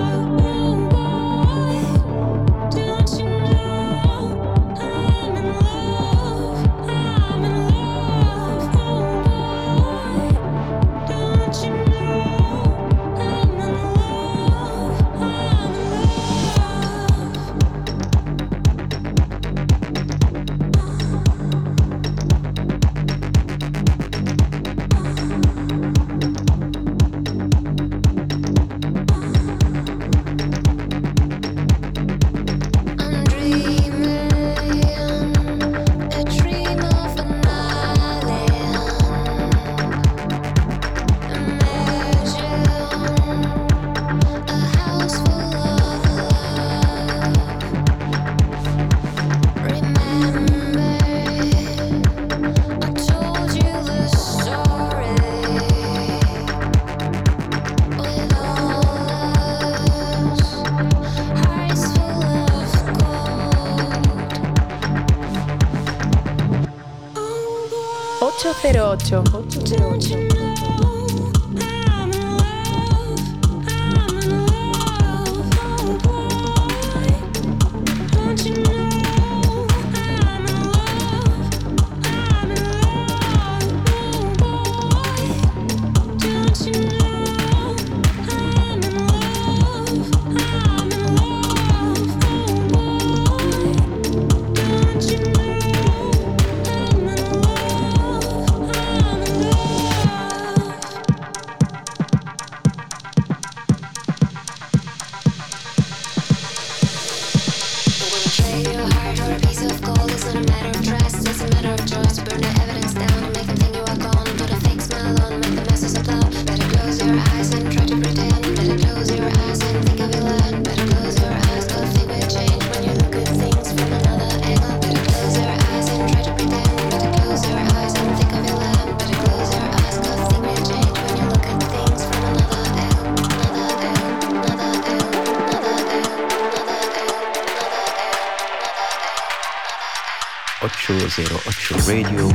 [141.09, 142.28] 008 Radio.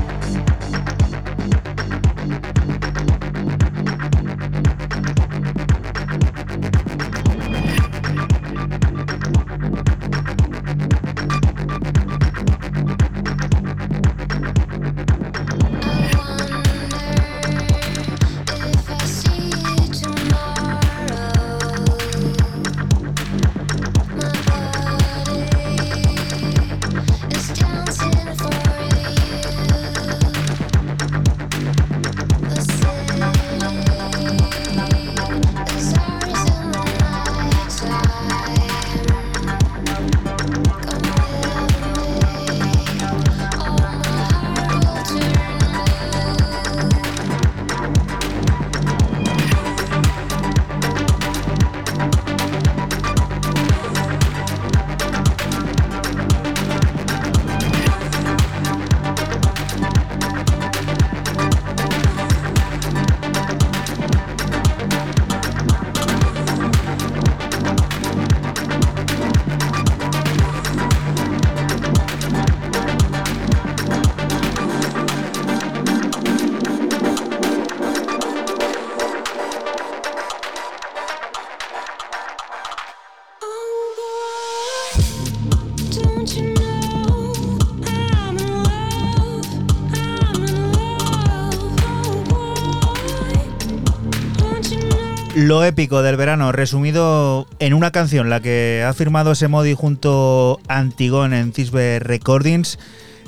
[95.45, 100.59] Lo épico del verano, resumido en una canción, la que ha firmado ese Modi junto
[100.68, 102.78] a Antigón en Cisbe Recordings.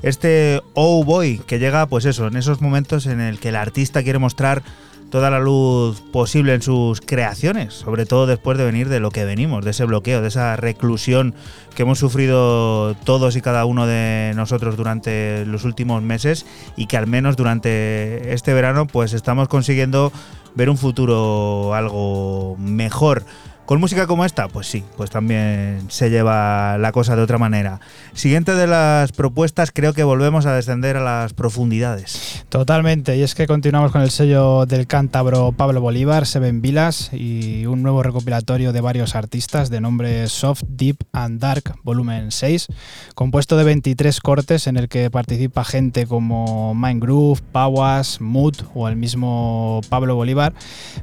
[0.00, 4.02] Este Oh Boy, que llega, pues eso, en esos momentos en el que el artista
[4.02, 4.62] quiere mostrar
[5.10, 9.26] toda la luz posible en sus creaciones, sobre todo después de venir de lo que
[9.26, 11.34] venimos, de ese bloqueo, de esa reclusión
[11.74, 16.46] que hemos sufrido todos y cada uno de nosotros durante los últimos meses
[16.76, 20.12] y que al menos durante este verano pues estamos consiguiendo
[20.57, 23.24] ver un futuro algo mejor.
[23.66, 27.80] Con música como esta, pues sí, pues también se lleva la cosa de otra manera.
[28.12, 32.44] Siguiente de las propuestas, creo que volvemos a descender a las profundidades.
[32.48, 37.66] Totalmente, y es que continuamos con el sello del cántabro Pablo Bolívar, Seven Vilas, y
[37.66, 42.68] un nuevo recopilatorio de varios artistas de nombre Soft, Deep and Dark, volumen 6,
[43.16, 48.86] compuesto de 23 cortes en el que participa gente como Mind Groove, Pawas, Mood o
[48.86, 50.52] el mismo Pablo Bolívar,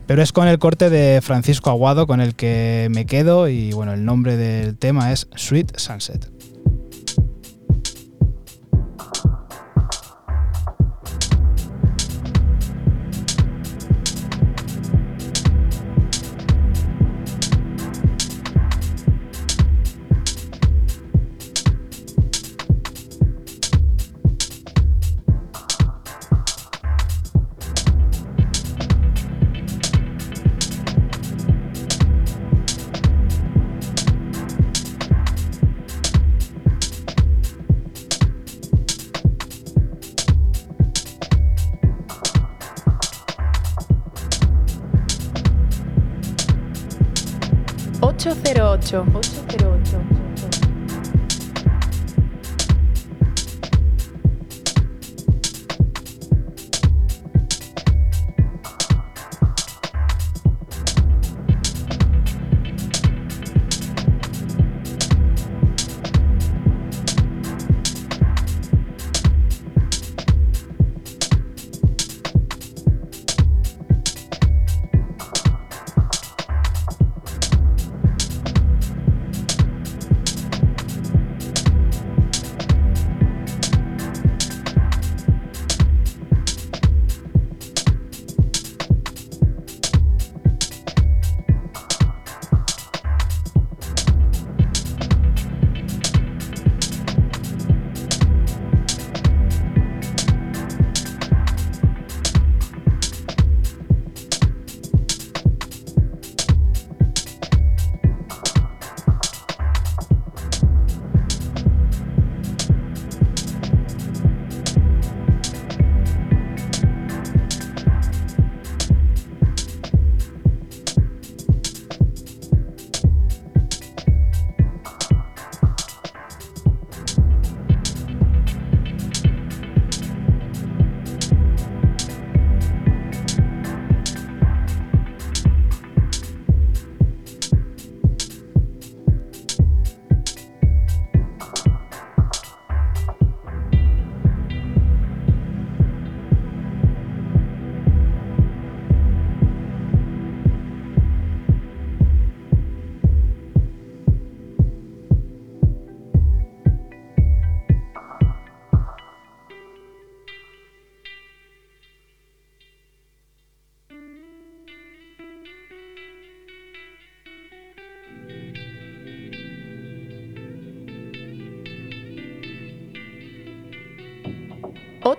[0.07, 2.52] pero es con el corte de Francisco Aguado con el que
[2.91, 6.32] me quedo y bueno, el nombre del tema es Sweet Sunset.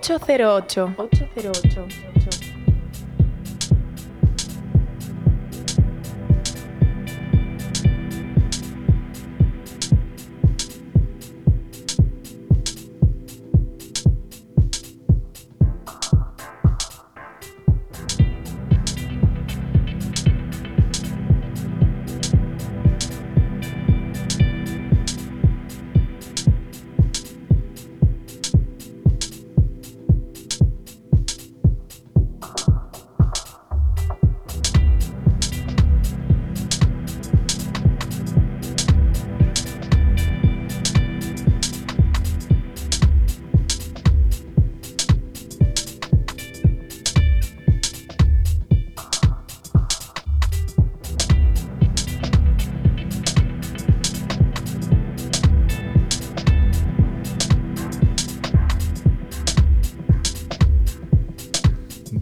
[0.04, 0.94] 808.
[0.98, 2.13] 808.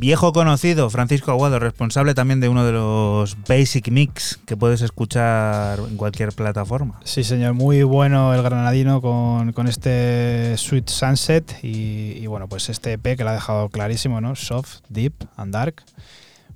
[0.02, 5.78] viejo conocido, Francisco Aguado, responsable también de uno de los Basic Mix que puedes escuchar
[5.78, 6.98] en cualquier plataforma.
[7.04, 12.94] Sí, señor, muy bueno el granadino con, con este Sweet Sunset y, bueno, pues este
[12.94, 14.34] EP que lo ha dejado clarísimo, ¿no?
[14.34, 15.84] Soft, Deep and Dark.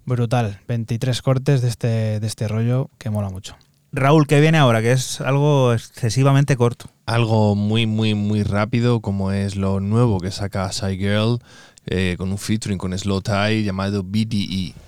[0.07, 3.57] Brutal, 23 cortes de este, de este rollo que mola mucho.
[3.93, 4.83] Raúl, ¿qué viene ahora?
[4.83, 6.87] Que es algo excesivamente corto.
[7.07, 11.39] Algo muy, muy, muy rápido, como es lo nuevo que saca Girl
[11.89, 14.86] eh, con un featuring con Slow Tie llamado BDE.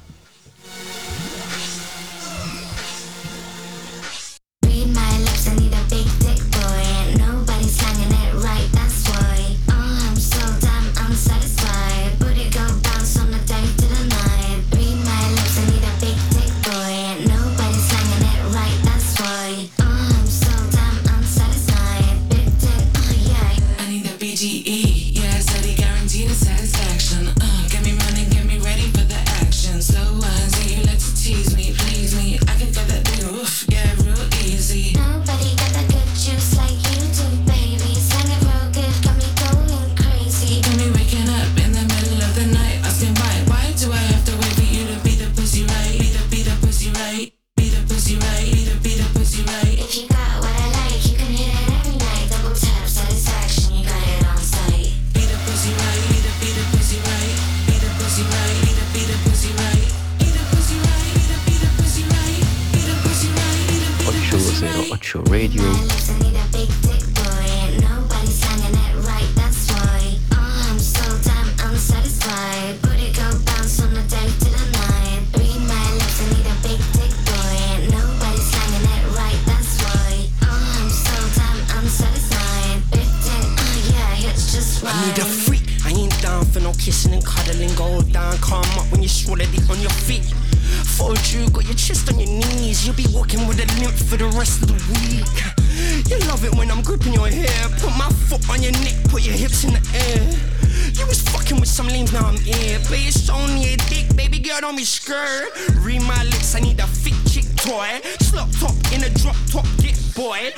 [104.65, 105.51] on me skirt.
[105.81, 108.01] Read my lips, I need a fit chick toy.
[108.21, 110.53] Slop top in a drop top, get boy.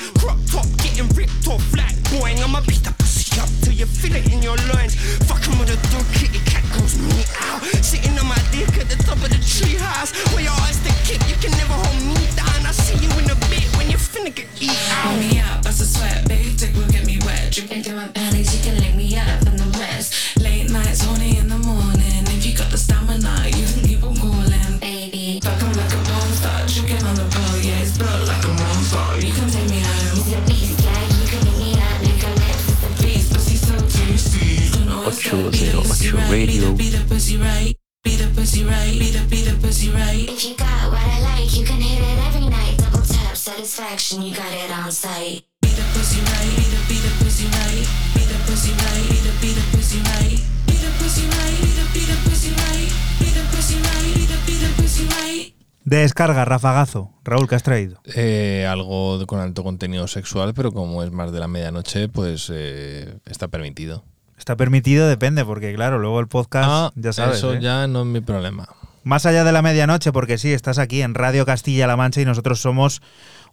[56.20, 57.98] descarga, rafagazo, Raúl, que has traído?
[58.14, 63.16] Eh, algo con alto contenido sexual, pero como es más de la medianoche, pues eh,
[63.24, 64.04] está permitido.
[64.36, 67.38] Está permitido, depende, porque claro, luego el podcast, ah, ya sabes.
[67.38, 67.60] Eso ¿eh?
[67.62, 68.68] ya no es mi problema.
[69.02, 72.60] Más allá de la medianoche, porque sí, estás aquí en Radio Castilla-La Mancha y nosotros
[72.60, 73.00] somos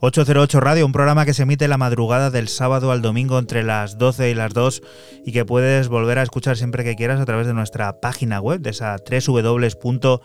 [0.02, 3.98] 808 Radio, un programa que se emite la madrugada del sábado al domingo entre las
[3.98, 4.81] 12 y las 2
[5.26, 8.60] y que puedes volver a escuchar siempre que quieras a través de nuestra página web,
[8.60, 10.19] de esa www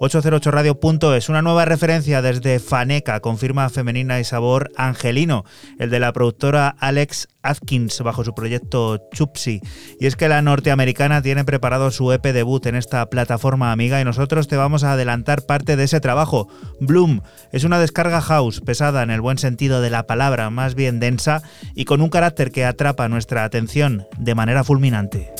[0.00, 1.28] www.808radio.es.
[1.28, 5.44] Una nueva referencia desde Faneca, confirma femenina y sabor angelino,
[5.78, 9.60] el de la productora Alex Atkins bajo su proyecto Chupsi.
[10.00, 14.04] Y es que la norteamericana tiene preparado su EP debut en esta plataforma amiga y
[14.04, 16.48] nosotros te vamos a adelantar parte de ese trabajo.
[16.80, 17.20] Bloom
[17.52, 21.42] es una descarga house pesada en el buen sentido de la palabra, más bien densa
[21.74, 25.32] y con un carácter que atrapa nuestra atención de manera fulminante.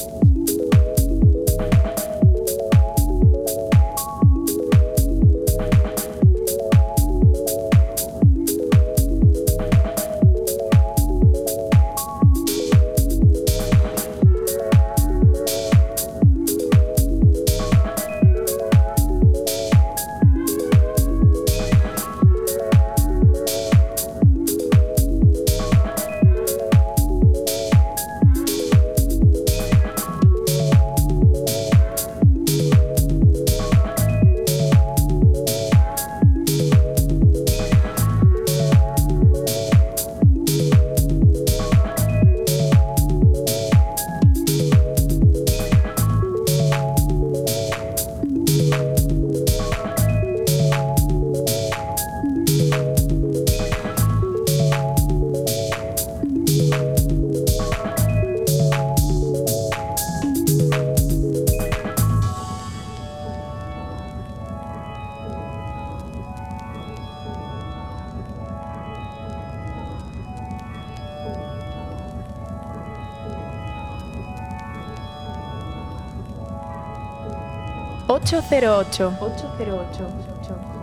[78.08, 79.16] 808.
[79.20, 80.73] 808.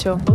[0.00, 0.29] Cero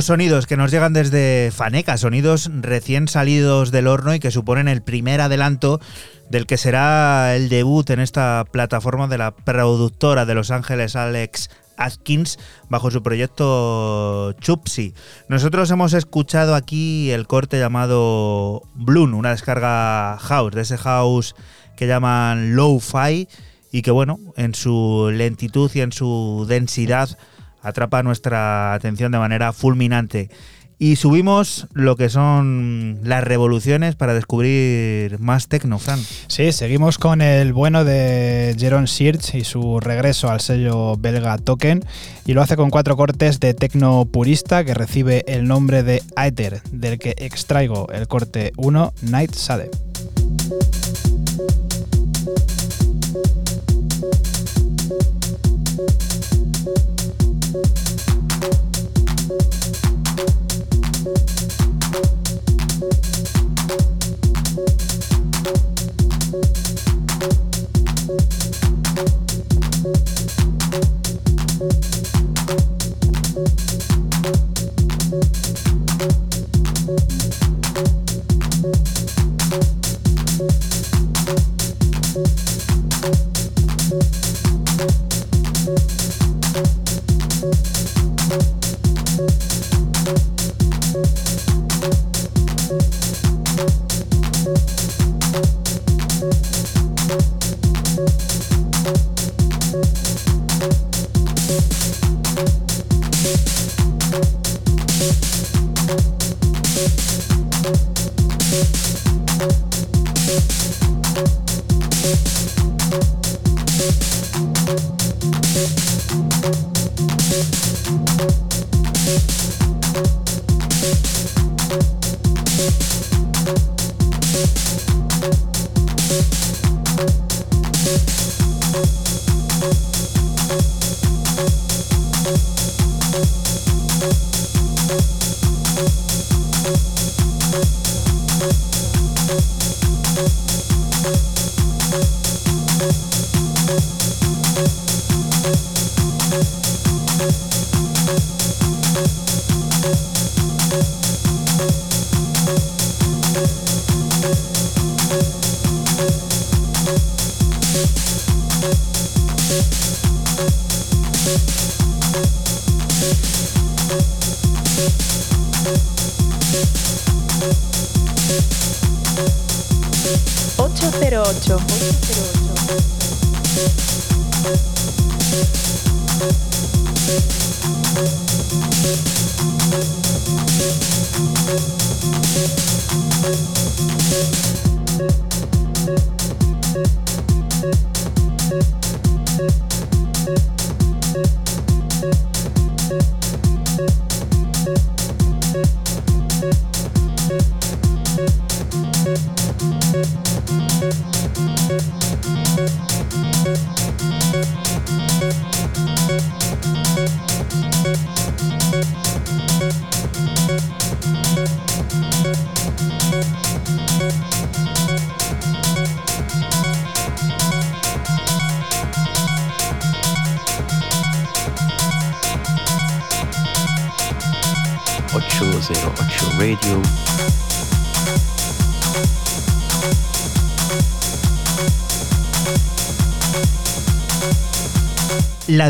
[0.00, 4.82] Sonidos que nos llegan desde Faneca, sonidos recién salidos del horno y que suponen el
[4.82, 5.80] primer adelanto
[6.30, 11.50] del que será el debut en esta plataforma de la productora de Los Ángeles, Alex
[11.76, 14.94] Atkins, bajo su proyecto Chupsi.
[15.28, 21.34] Nosotros hemos escuchado aquí el corte llamado Bloom, una descarga house, de ese house
[21.76, 23.28] que llaman low-fi
[23.72, 27.16] y que bueno, en su lentitud y en su densidad
[27.62, 30.30] atrapa nuestra atención de manera fulminante.
[30.82, 36.00] Y subimos lo que son las revoluciones para descubrir más techno, Fran.
[36.26, 41.84] Sí, seguimos con el bueno de Jeron Sirch y su regreso al sello belga Token.
[42.24, 46.62] Y lo hace con cuatro cortes de techno purista que recibe el nombre de Aether,
[46.72, 49.70] del que extraigo el corte 1, Night Sade.
[57.52, 57.66] Thank
[64.80, 64.89] you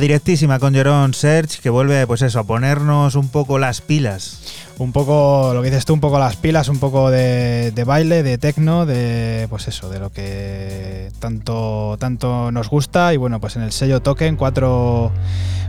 [0.00, 4.40] directísima con Jerón Search, que vuelve, pues eso, a ponernos un poco las pilas.
[4.78, 8.22] Un poco, lo que dices tú, un poco las pilas, un poco de, de baile,
[8.22, 13.12] de tecno, de pues eso, de lo que tanto, tanto nos gusta.
[13.14, 15.12] Y bueno, pues en el sello Token, cuatro,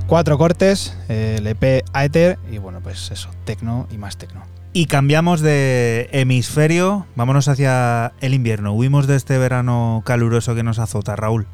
[0.07, 4.43] cuatro cortes, el EP Aether, y bueno, pues eso, tecno y más tecno.
[4.73, 8.71] Y cambiamos de hemisferio, vámonos hacia el invierno.
[8.73, 11.47] Huimos de este verano caluroso que nos azota, Raúl.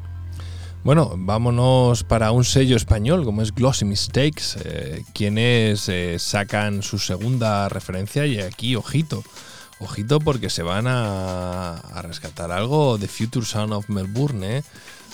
[0.84, 6.98] Bueno, vámonos para un sello español como es Glossy Mistakes, eh, quienes eh, sacan su
[6.98, 9.24] segunda referencia y aquí, ojito,
[9.80, 14.62] ojito porque se van a, rescatar algo de Future Sound of Melbourne, ¿eh?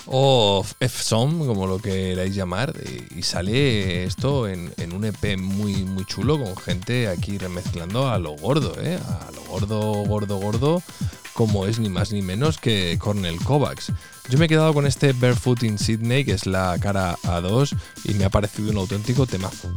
[0.05, 2.73] o F-Song, como lo queráis llamar,
[3.15, 8.33] y, sale esto en, un EP muy, muy chulo con gente aquí remezclando a lo
[8.37, 10.83] gordo, a lo gordo, gordo, gordo,
[11.33, 13.91] como es ni más ni menos que Cornel Kovacs.
[14.29, 17.75] Yo me he quedado con este Barefoot in Sydney, que es la cara A2,
[18.05, 19.73] y me ha parecido un auténtico temazo.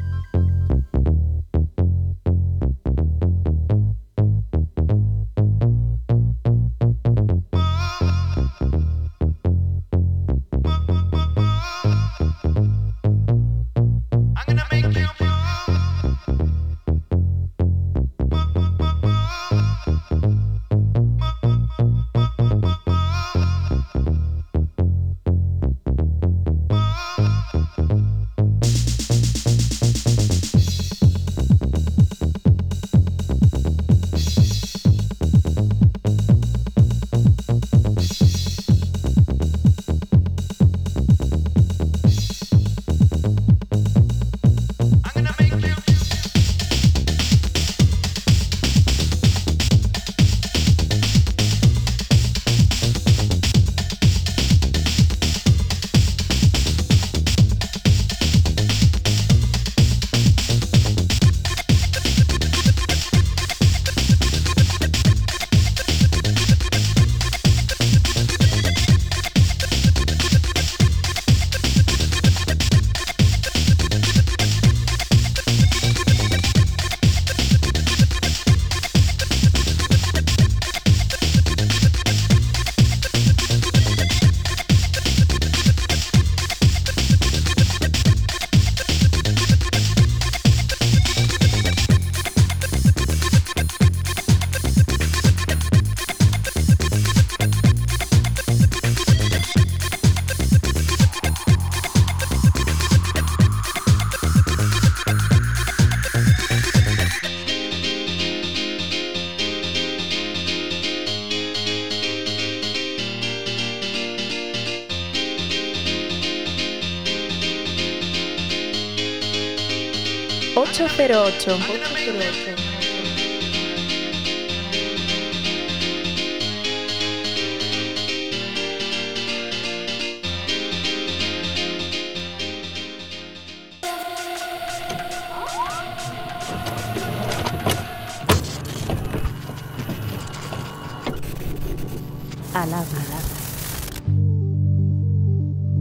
[121.39, 121.57] 8.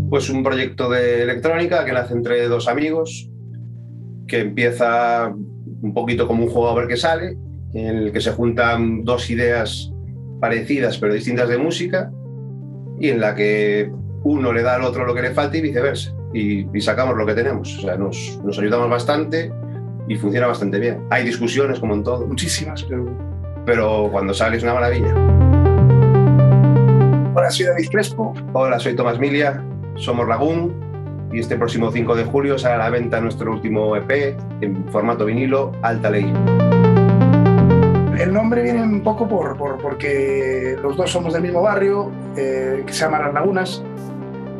[0.09, 3.29] Pues un proyecto de electrónica que nace entre dos amigos,
[4.27, 5.33] que empieza
[5.97, 7.35] poquito como un juego a ver qué sale,
[7.73, 9.91] en el que se juntan dos ideas
[10.39, 12.11] parecidas pero distintas de música
[12.99, 13.91] y en la que
[14.23, 16.13] uno le da al otro lo que le falta y viceversa.
[16.33, 17.75] Y, sacamos lo que tenemos.
[17.79, 19.51] O sea, nos, nos ayudamos bastante
[20.07, 21.03] y funciona bastante bien.
[21.09, 22.27] Hay discusiones como en todo.
[22.27, 23.05] Muchísimas, pero...
[23.65, 25.13] Pero cuando sale es una maravilla.
[27.35, 28.33] Hola, soy David Crespo.
[28.53, 29.63] Hola, soy Tomás Milia,
[29.95, 30.76] somos Lagún
[31.37, 35.23] y este próximo 5 de julio sale a la venta nuestro último EP en formato
[35.25, 36.33] vinilo, Alta Ley.
[38.19, 42.81] El nombre viene un poco por, por- porque los dos somos del mismo barrio, eh,
[42.87, 43.83] que se llama Las Lagunas,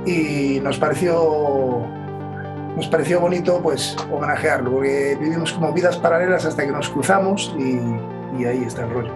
[0.06, 1.82] y nos pareció,
[2.76, 7.80] nos pareció bonito pues homenajearlo, porque vivimos como vidas paralelas hasta que nos cruzamos y,
[8.40, 9.14] y ahí está el rollo.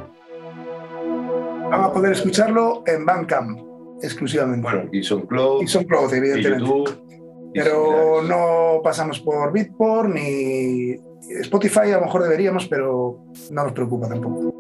[1.70, 3.60] Van a poder escucharlo en Bandcamp
[4.02, 4.64] exclusivamente.
[4.64, 6.66] Bueno, y SoundCloud, y SoundCloud, y evidentemente.
[6.66, 7.11] YouTube.
[7.54, 10.96] Pero no pasamos por Beatport ni
[11.42, 14.54] Spotify, a lo mejor deberíamos, pero no nos preocupa tampoco.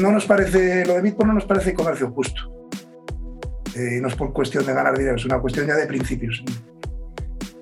[0.00, 2.40] No nos parece, lo de Beatport no nos parece comercio justo.
[3.76, 6.42] Eh, no es por cuestión de ganar dinero, es una cuestión ya de principios.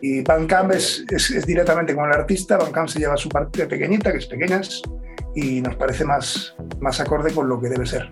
[0.00, 4.10] Y Bandcamp es, es- es directamente con el artista, Bandcamp se lleva su parte pequeñita,
[4.12, 4.82] que es pequeñas,
[5.34, 8.10] y nos parece más, más acorde con lo que debe ser.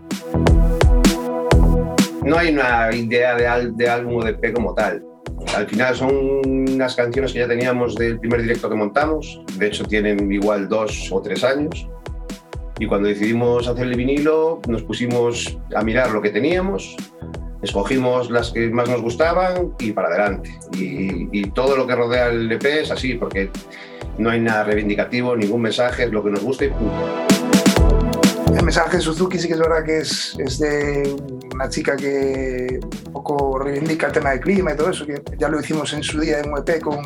[2.23, 5.05] No hay una idea de, de álbum de EP como tal.
[5.54, 6.14] Al final son
[6.46, 9.42] unas canciones que ya teníamos del primer directo que montamos.
[9.56, 11.88] De hecho, tienen igual dos o tres años.
[12.78, 16.96] Y cuando decidimos hacer el vinilo, nos pusimos a mirar lo que teníamos,
[17.62, 20.58] escogimos las que más nos gustaban y para adelante.
[20.72, 23.50] Y, todo lo que rodea el EP es así, porque
[24.18, 27.26] no hay nada reivindicativo, ningún mensaje, es lo que nos gusta y punto.
[28.56, 31.16] El mensaje de Suzuki sí que es verdad que es, es de
[31.52, 32.80] una chica que
[33.22, 36.20] poco reivindica el tema del clima y todo eso, que ya lo hicimos en su
[36.20, 37.01] día en un EP con,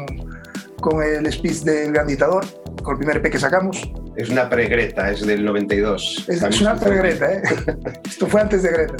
[0.81, 2.45] con el speech del Gran Dictador,
[2.82, 3.91] con el primer EP que sacamos.
[4.16, 6.27] Es una pre-Greta, es del 92.
[6.28, 7.43] Es, es una pre-Greta, ¿eh?
[8.05, 8.95] Esto fue antes de Greta.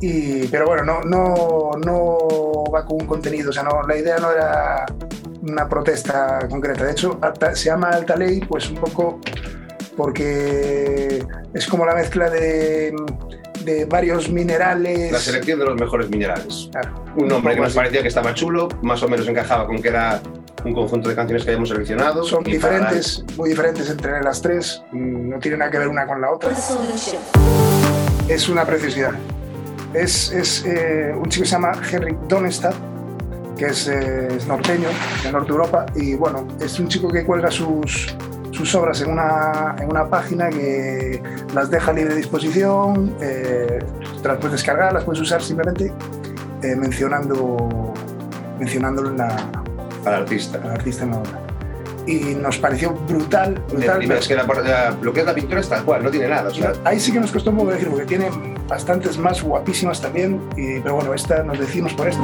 [0.00, 4.18] Y, pero bueno, no, no, no va con un contenido, o sea, no, la idea
[4.18, 4.86] no era
[5.42, 6.84] una protesta concreta.
[6.84, 7.18] De hecho,
[7.54, 9.20] se llama Alta Ley, pues un poco
[9.96, 12.94] porque es como la mezcla de,
[13.64, 15.10] de varios minerales.
[15.12, 16.68] La selección de los mejores minerales.
[16.72, 17.04] Claro.
[17.16, 20.20] Un nombre que nos parecía que estaba chulo, más o menos encajaba con que era
[20.64, 22.24] un conjunto de canciones que habíamos seleccionado.
[22.24, 25.88] Son y para- diferentes, muy diferentes entre las tres, mm, no tienen nada que ver
[25.88, 26.50] una con la otra.
[28.28, 29.12] Es una preciosidad.
[29.92, 32.74] Es, es, eh, un chico que se llama Henrik Donestad,
[33.56, 34.88] que es, eh, es norteño,
[35.22, 38.14] de Norte Europa, y bueno, es un chico que cuelga sus,
[38.54, 41.20] sus obras en una, en una página que
[41.54, 43.80] las deja a libre disposición, eh,
[44.22, 45.92] te las puedes descargar, las puedes usar simplemente
[46.62, 47.92] eh, mencionando,
[48.58, 49.36] mencionándolo en la,
[50.06, 50.58] al artista.
[50.62, 51.40] al artista en la obra.
[52.06, 53.96] Y nos pareció brutal, brutal.
[53.98, 56.28] primera, es que la- la- lo que es la pintura es tal cual, no tiene
[56.28, 56.50] nada.
[56.50, 58.28] o sea, Ahí sí que nos costó un poco decir, porque tiene
[58.68, 62.22] bastantes más guapísimas también, y, pero bueno, esta nos decimos por esta.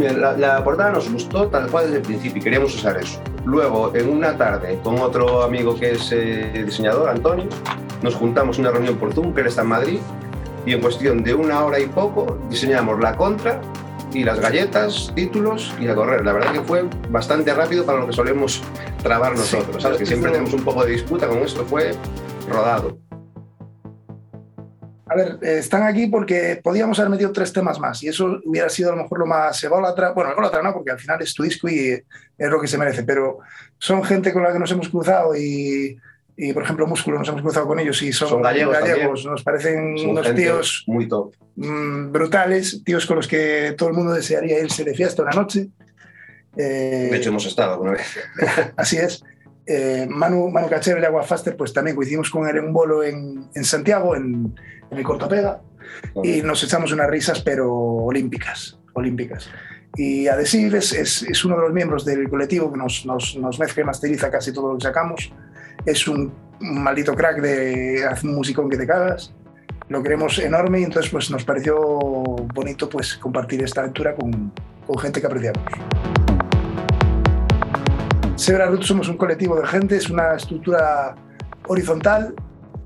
[0.00, 3.20] Mira, la, la portada nos gustó tal cual desde el principio y queríamos usar eso.
[3.44, 7.46] Luego, en una tarde, con otro amigo que es eh, diseñador, Antonio,
[8.02, 9.98] nos juntamos una reunión por Zoom, que él está en Madrid,
[10.66, 13.60] y en cuestión de una hora y poco diseñamos la contra
[14.12, 16.24] y las galletas, títulos y a correr.
[16.24, 18.62] La verdad que fue bastante rápido para lo que solemos
[19.02, 19.98] trabar nosotros, Sí, ¿sabes?
[19.98, 21.92] Que siempre tenemos un poco de disputa con esto, fue
[22.48, 22.98] rodado.
[25.10, 28.68] A ver, eh, están aquí porque podíamos haber metido tres temas más, y eso hubiera
[28.68, 30.12] sido a lo mejor lo más ególatra.
[30.12, 31.90] Bueno, ególatra no, porque al final es tu disco y
[32.38, 33.38] es lo que se merece, pero
[33.76, 35.98] son gente con la que nos hemos cruzado y.
[36.36, 39.10] y, por ejemplo, Músculo, nos hemos cruzado con ellos y son, Son gallegos también.
[39.12, 41.34] nos parecen Son unos tíos muy top.
[41.56, 45.70] mm, brutales, tíos con los que todo el mundo desearía irse de fiesta una noche.
[46.56, 48.06] Eh, De hecho, hemos estado alguna vez.
[48.76, 49.24] Así es.
[49.66, 53.02] Eh, Manu, Manu Cachero de Agua Faster, pues también coincidimos con él en un bolo
[53.02, 54.54] en, en Santiago, en,
[54.90, 55.60] en el Cortopega,
[56.22, 59.48] y nos echamos unas risas, pero olímpicas, olímpicas.
[59.96, 63.58] Y Adesiv es, es, es uno de los miembros del colectivo que nos, nos, nos
[63.58, 65.32] mezcla y masteriza casi todo lo que sacamos.
[65.84, 69.32] Es un, maldito crack de hace un musicón que te cagas.
[69.88, 74.52] Lo queremos enorme y entonces pues, nos pareció bonito pues, compartir esta aventura con,
[74.86, 75.62] con gente que apreciamos.
[78.36, 81.14] Sebra Root somos un colectivo de gente, es una estructura
[81.66, 82.34] horizontal.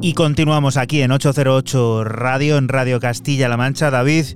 [0.00, 3.90] Y continuamos aquí en 808 Radio, en Radio Castilla-La Mancha.
[3.90, 4.26] David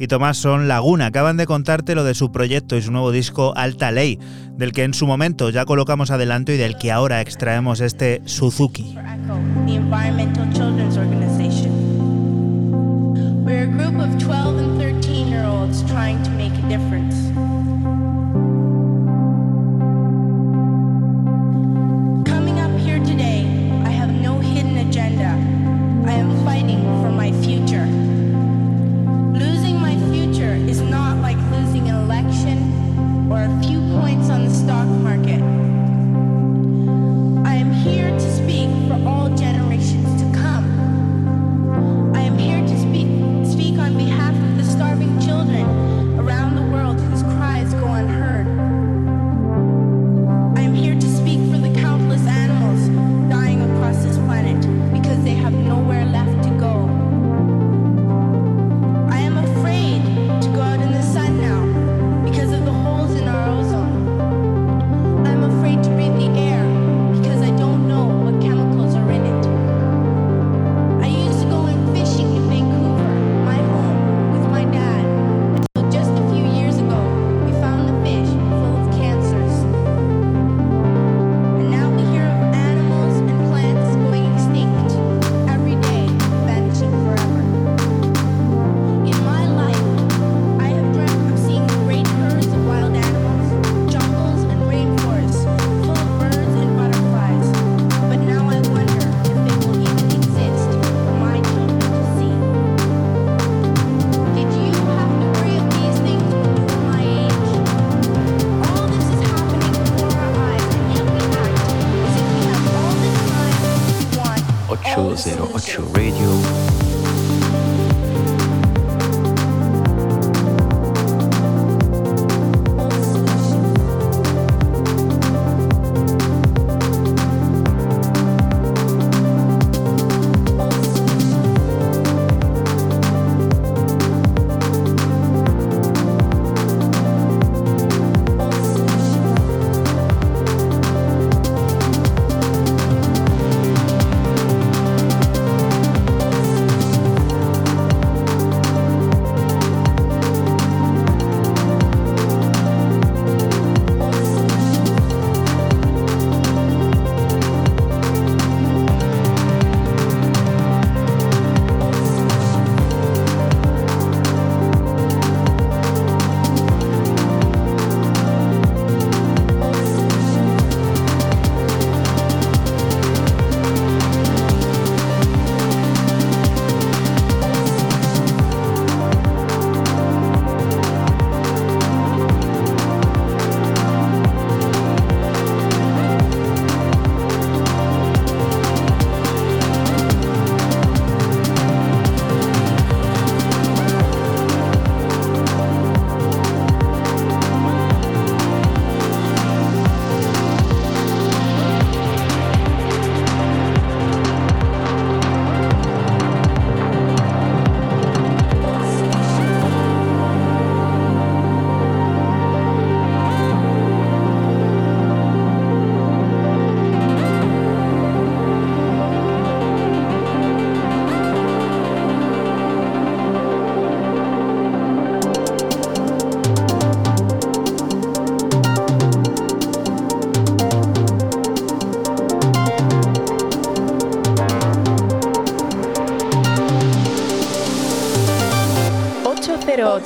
[0.00, 1.06] y Tomás son Laguna.
[1.06, 4.18] Acaban de contarte lo de su proyecto y su nuevo disco Alta Ley,
[4.56, 8.96] del que en su momento ya colocamos adelanto y del que ahora extraemos este Suzuki.
[9.66, 11.70] the Environmental Children's Organization.
[13.44, 17.29] We're a group of 12 and 13 year olds trying to make a difference.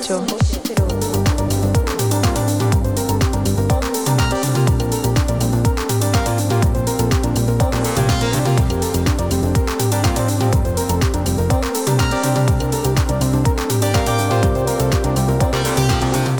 [0.05, 0.35] 808.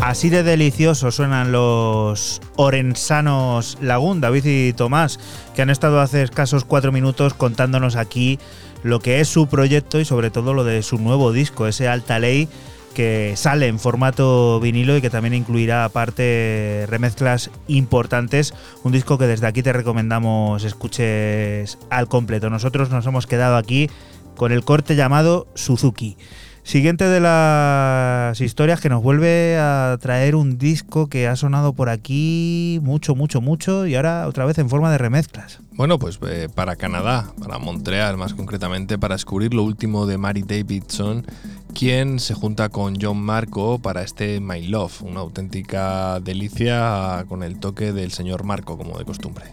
[0.03, 5.19] Así de deliciosos suenan los orensanos Lagún, David y Tomás,
[5.55, 8.39] que han estado hace escasos cuatro minutos contándonos aquí
[8.83, 12.19] lo que es su proyecto y sobre todo lo de su nuevo disco, ese Alta
[12.19, 12.49] Ley
[12.95, 18.55] que sale en formato vinilo y que también incluirá aparte remezclas importantes.
[18.83, 22.49] Un disco que desde aquí te recomendamos escuches al completo.
[22.49, 23.91] Nosotros nos hemos quedado aquí
[24.37, 26.17] con el corte llamado Suzuki.
[26.65, 31.91] Siguiente de las historias que nos vuelve a traer un disco que ha sonado por
[31.91, 35.61] aquí mucho, mucho, mucho y ahora otra vez en forma de remezclas.
[35.73, 40.43] Bueno, pues eh, para Canadá, para Montreal más concretamente, para descubrir lo último de Mary
[40.43, 41.27] Davidson,
[41.75, 47.61] quien se junta con John Marco para este My Love, una auténtica delicia con el
[47.61, 49.45] toque del señor Marco, como de costumbre.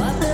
[0.00, 0.29] What?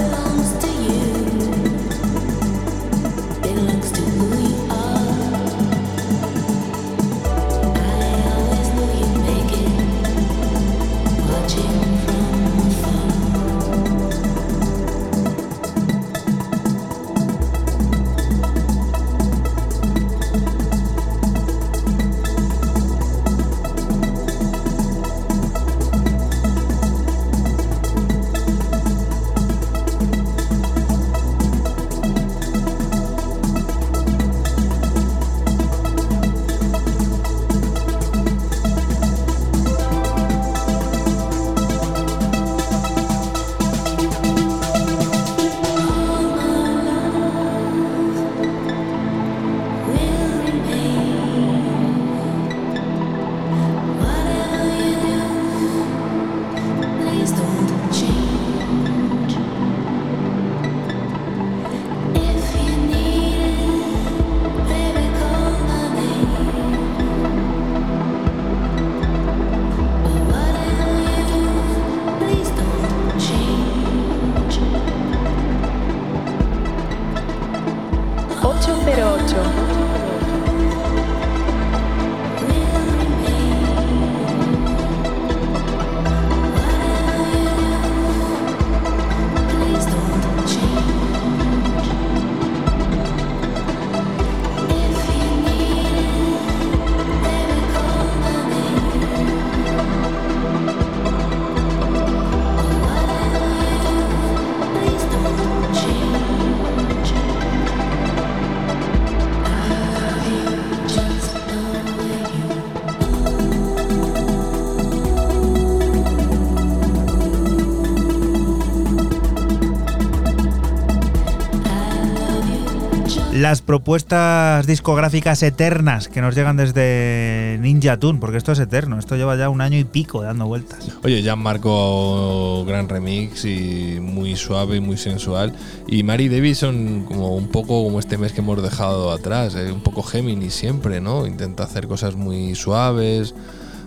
[123.48, 129.14] Las propuestas discográficas eternas que nos llegan desde Ninja Tune, porque esto es eterno, esto
[129.14, 130.90] lleva ya un año y pico dando vueltas.
[131.04, 135.54] Oye, ya Marco, gran remix y muy suave y muy sensual.
[135.86, 139.80] Y Mary Davidson, como un poco como este mes que hemos dejado atrás, eh, un
[139.80, 141.24] poco Gemini siempre, ¿no?
[141.24, 143.32] Intenta hacer cosas muy suaves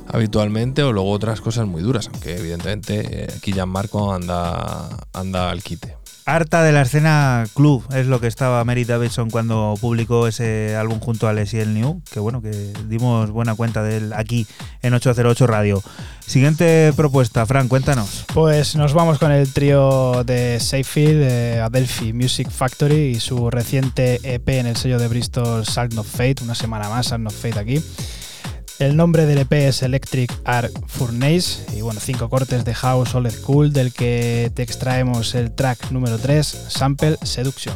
[0.08, 5.62] habitualmente o luego otras cosas muy duras, aunque evidentemente eh, aquí Marco anda, anda al
[5.62, 5.89] quite.
[6.30, 11.00] Harta de la escena club es lo que estaba Mary Davidson cuando publicó ese álbum
[11.00, 12.52] junto a Les y el New, que bueno, que
[12.88, 14.46] dimos buena cuenta de él aquí
[14.84, 15.82] en 808 Radio.
[16.24, 18.26] Siguiente propuesta, Fran, cuéntanos.
[18.32, 24.20] Pues nos vamos con el trío de Seyfield, de Adelphi Music Factory y su reciente
[24.22, 27.58] EP en el sello de Bristol, Salt of Fate, una semana más, Salt of Fate
[27.58, 27.82] aquí.
[28.80, 33.42] El nombre del EP es Electric Arc Furnace y bueno, cinco cortes de House Old
[33.42, 37.76] Cool del que te extraemos el track número 3, Sample Seduction.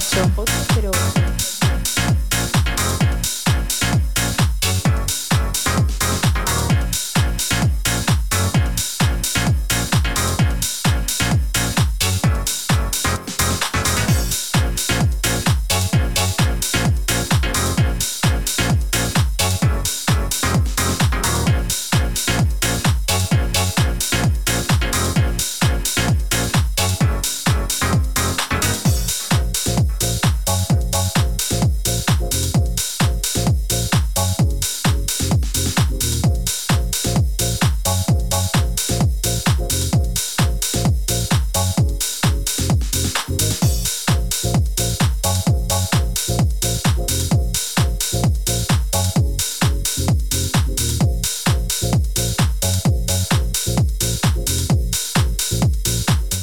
[0.00, 0.37] 8.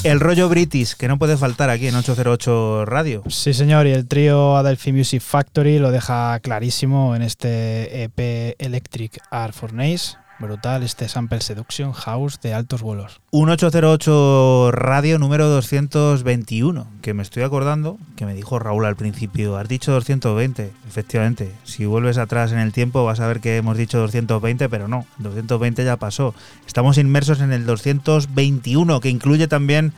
[0.05, 3.23] El rollo British, que no puede faltar aquí en 808 Radio.
[3.27, 9.17] Sí, señor, y el trío Adelphi Music Factory lo deja clarísimo en este EP Electric
[9.31, 10.15] Art Furnace.
[10.45, 13.21] Brutal este Sample Seduction House de altos vuelos.
[13.31, 19.57] Un 808 radio número 221, que me estoy acordando, que me dijo Raúl al principio,
[19.57, 23.77] has dicho 220, efectivamente, si vuelves atrás en el tiempo vas a ver que hemos
[23.77, 26.33] dicho 220, pero no, 220 ya pasó.
[26.65, 29.93] Estamos inmersos en el 221, que incluye también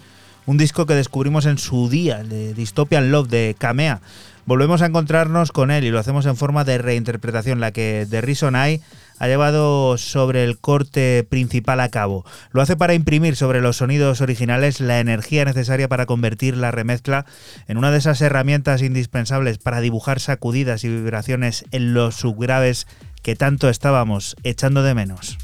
[0.47, 4.01] un disco que descubrimos en su día, de Dystopian Love de Kamea.
[4.45, 8.21] Volvemos a encontrarnos con él y lo hacemos en forma de reinterpretación, la que The
[8.21, 8.81] Reason I
[9.19, 12.25] ha llevado sobre el corte principal a cabo.
[12.51, 17.25] Lo hace para imprimir sobre los sonidos originales la energía necesaria para convertir la remezcla
[17.67, 22.87] en una de esas herramientas indispensables para dibujar sacudidas y vibraciones en los subgraves
[23.21, 25.37] que tanto estábamos echando de menos.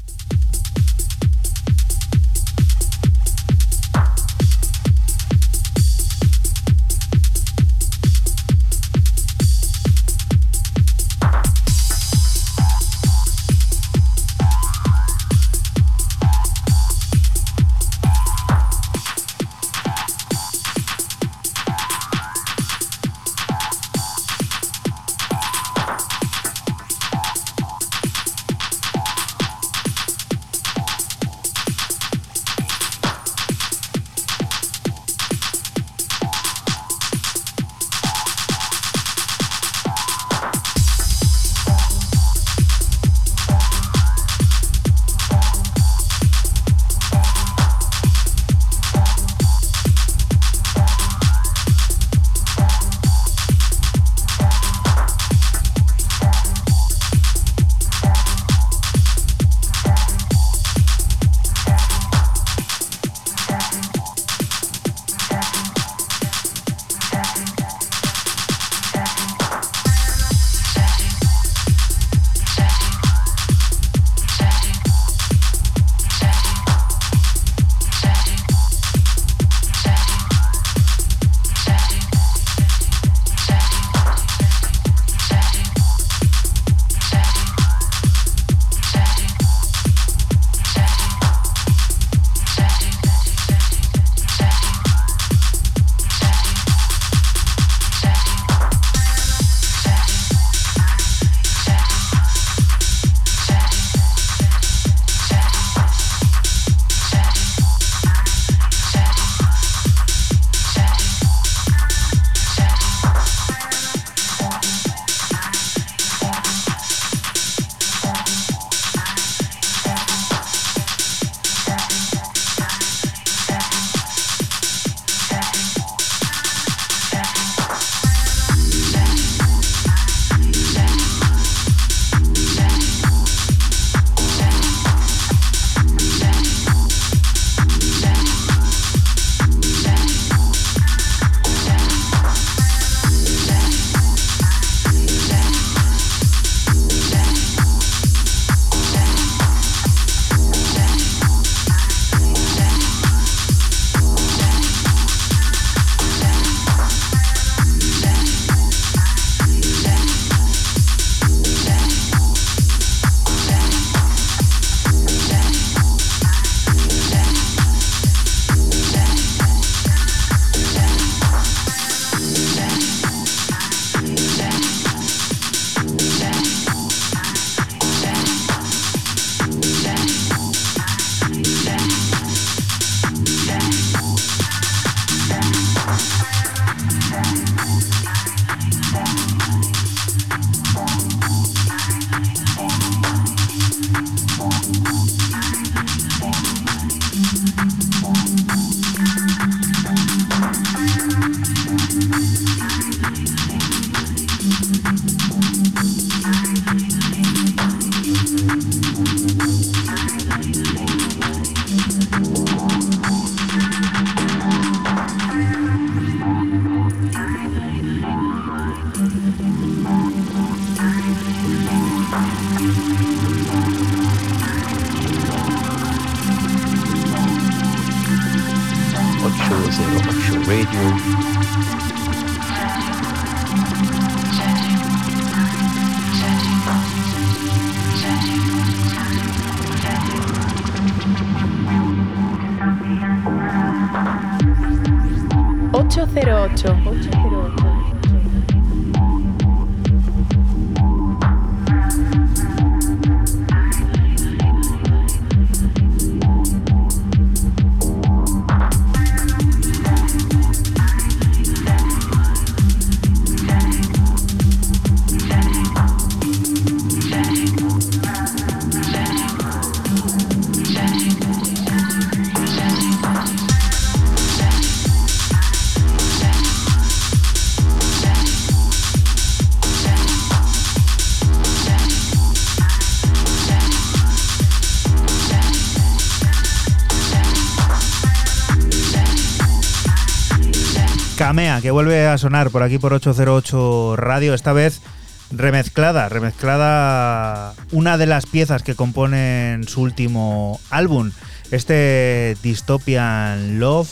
[291.64, 294.82] Que vuelve a sonar por aquí por 808 Radio, esta vez
[295.30, 301.12] remezclada, remezclada una de las piezas que componen su último álbum,
[301.52, 303.88] este Dystopian Love,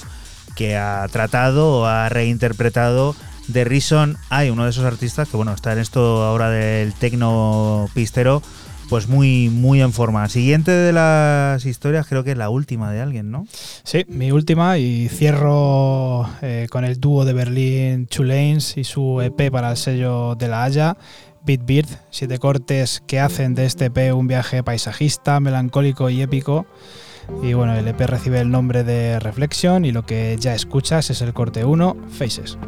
[0.55, 3.17] que ha tratado ha reinterpretado
[3.51, 7.89] The Reason hay uno de esos artistas que bueno, está en esto ahora del tecno
[7.95, 8.43] pistero,
[8.89, 10.29] pues muy, muy en forma.
[10.29, 13.47] Siguiente de las historias, creo que es la última de alguien, ¿no?
[13.85, 19.51] Sí, mi última y cierro eh, con el dúo de Berlín Two y su EP
[19.51, 20.97] para el sello de La Haya,
[21.45, 26.67] Beat Beard, siete cortes que hacen de este EP un viaje paisajista, melancólico y épico.
[27.43, 31.23] Y bueno, el EP recibe el nombre de Reflection y lo que ya escuchas es
[31.23, 32.59] el corte 1, Faces.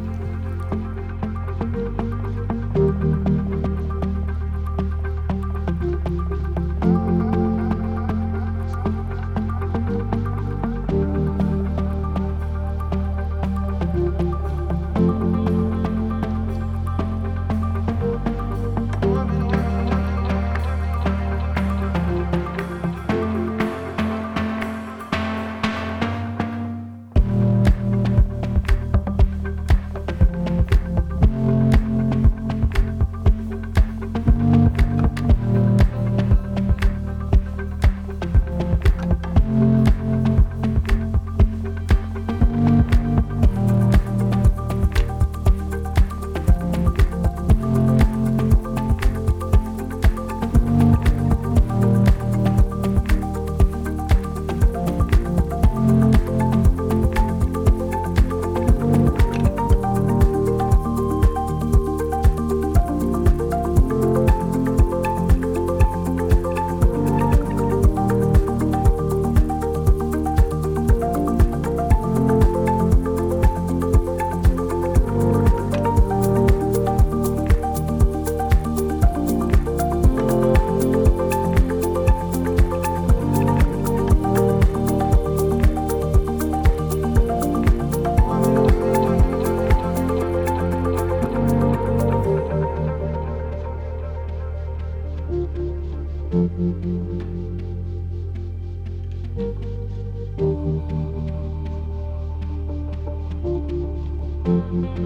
[104.75, 105.04] Mm-hmm.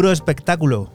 [0.00, 0.90] Puro espectáculo.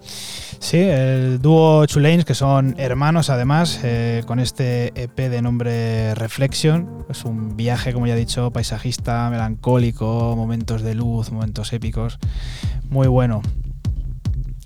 [0.58, 7.06] Sí, el dúo Chulanes, que son hermanos además, eh, con este EP de nombre Reflection.
[7.08, 12.18] Es un viaje, como ya he dicho, paisajista, melancólico, momentos de luz, momentos épicos.
[12.90, 13.44] Muy bueno.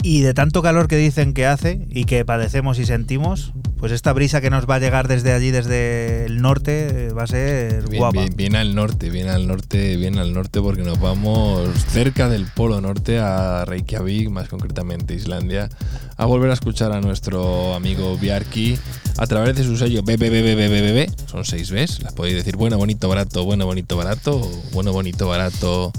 [0.04, 4.12] Y de tanto calor que dicen que hace y que padecemos y sentimos, pues esta
[4.12, 7.88] brisa que nos va a llegar desde allí, desde el norte, eh, va a ser
[7.88, 8.22] Bien, guapa.
[8.22, 12.46] bien, bien al norte, bien al norte, bien al norte, porque nos vamos cerca del
[12.46, 15.70] polo norte a Reykjavik, más concretamente Islandia,
[16.18, 18.78] a volver a escuchar a nuestro amigo Bjarki
[19.18, 21.10] a través de su sello BBBBBBB.
[21.28, 24.42] Son seis Bs, las podéis decir bueno, bonito, barato, bueno, bonito, barato,
[24.74, 25.94] bueno, bonito, barato,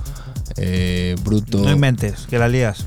[0.58, 1.58] eh, bruto.
[1.58, 2.84] No inventes, que la lías.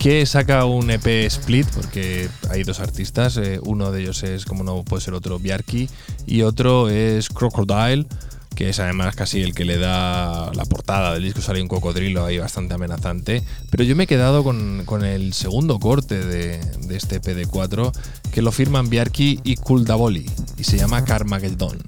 [0.00, 4.64] Que saca un EP split, porque hay dos artistas, eh, uno de ellos es, como
[4.64, 5.90] no puede ser otro, Bjarki,
[6.26, 8.06] y otro es Crocodile,
[8.54, 12.24] que es además casi el que le da la portada del disco, sale un cocodrilo
[12.24, 13.44] ahí bastante amenazante.
[13.70, 17.92] Pero yo me he quedado con, con el segundo corte de, de este PD4,
[18.32, 20.24] que lo firman Biarki y Kuldavoli,
[20.56, 21.78] y se llama Carmageddon.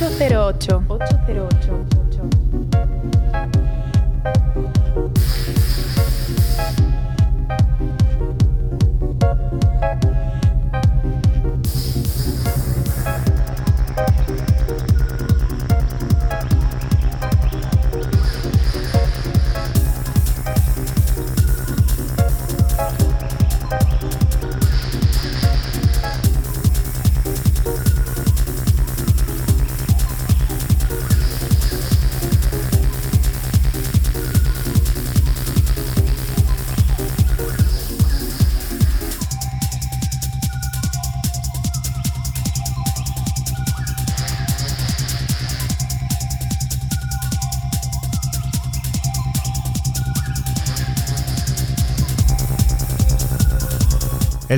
[0.00, 0.80] 808.
[0.88, 1.99] 808.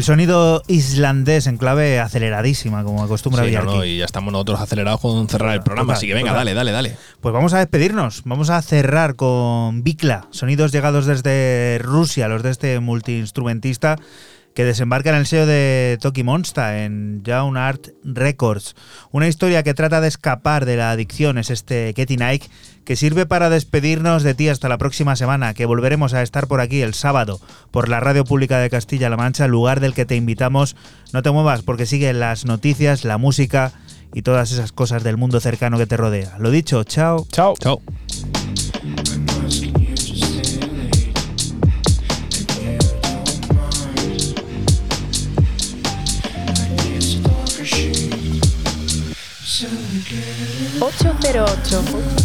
[0.02, 4.60] El sonido islandés en clave aceleradísima, como acostumbra Sí, no, no, y ya estamos nosotros
[4.60, 6.46] acelerados con cerrar el programa, Total, así que venga, total.
[6.46, 6.96] dale, dale, dale.
[7.20, 8.22] Pues vamos a despedirnos.
[8.24, 13.96] Vamos a cerrar con Bikla, sonidos llegados desde Rusia, los de este multiinstrumentista
[14.54, 18.74] que desembarca en el sello de Toki Monsta en Young Art Records.
[19.12, 22.48] Una historia que trata de escapar de la adicción es este Getty Nike
[22.84, 26.60] que sirve para despedirnos de ti hasta la próxima semana, que volveremos a estar por
[26.60, 27.40] aquí el sábado
[27.70, 30.76] por la Radio Pública de Castilla-La Mancha, lugar del que te invitamos.
[31.12, 33.72] No te muevas porque siguen las noticias, la música
[34.14, 36.36] y todas esas cosas del mundo cercano que te rodea.
[36.38, 37.26] Lo dicho, chao.
[37.30, 37.54] Chao.
[37.58, 37.80] Chao.
[50.80, 52.21] Ocho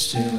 [0.00, 0.38] Still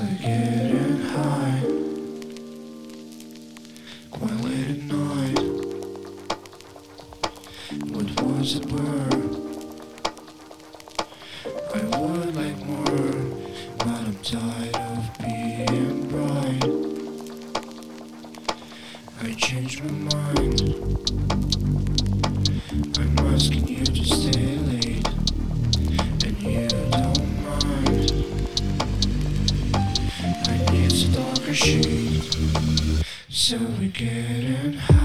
[33.41, 35.00] So we're getting high.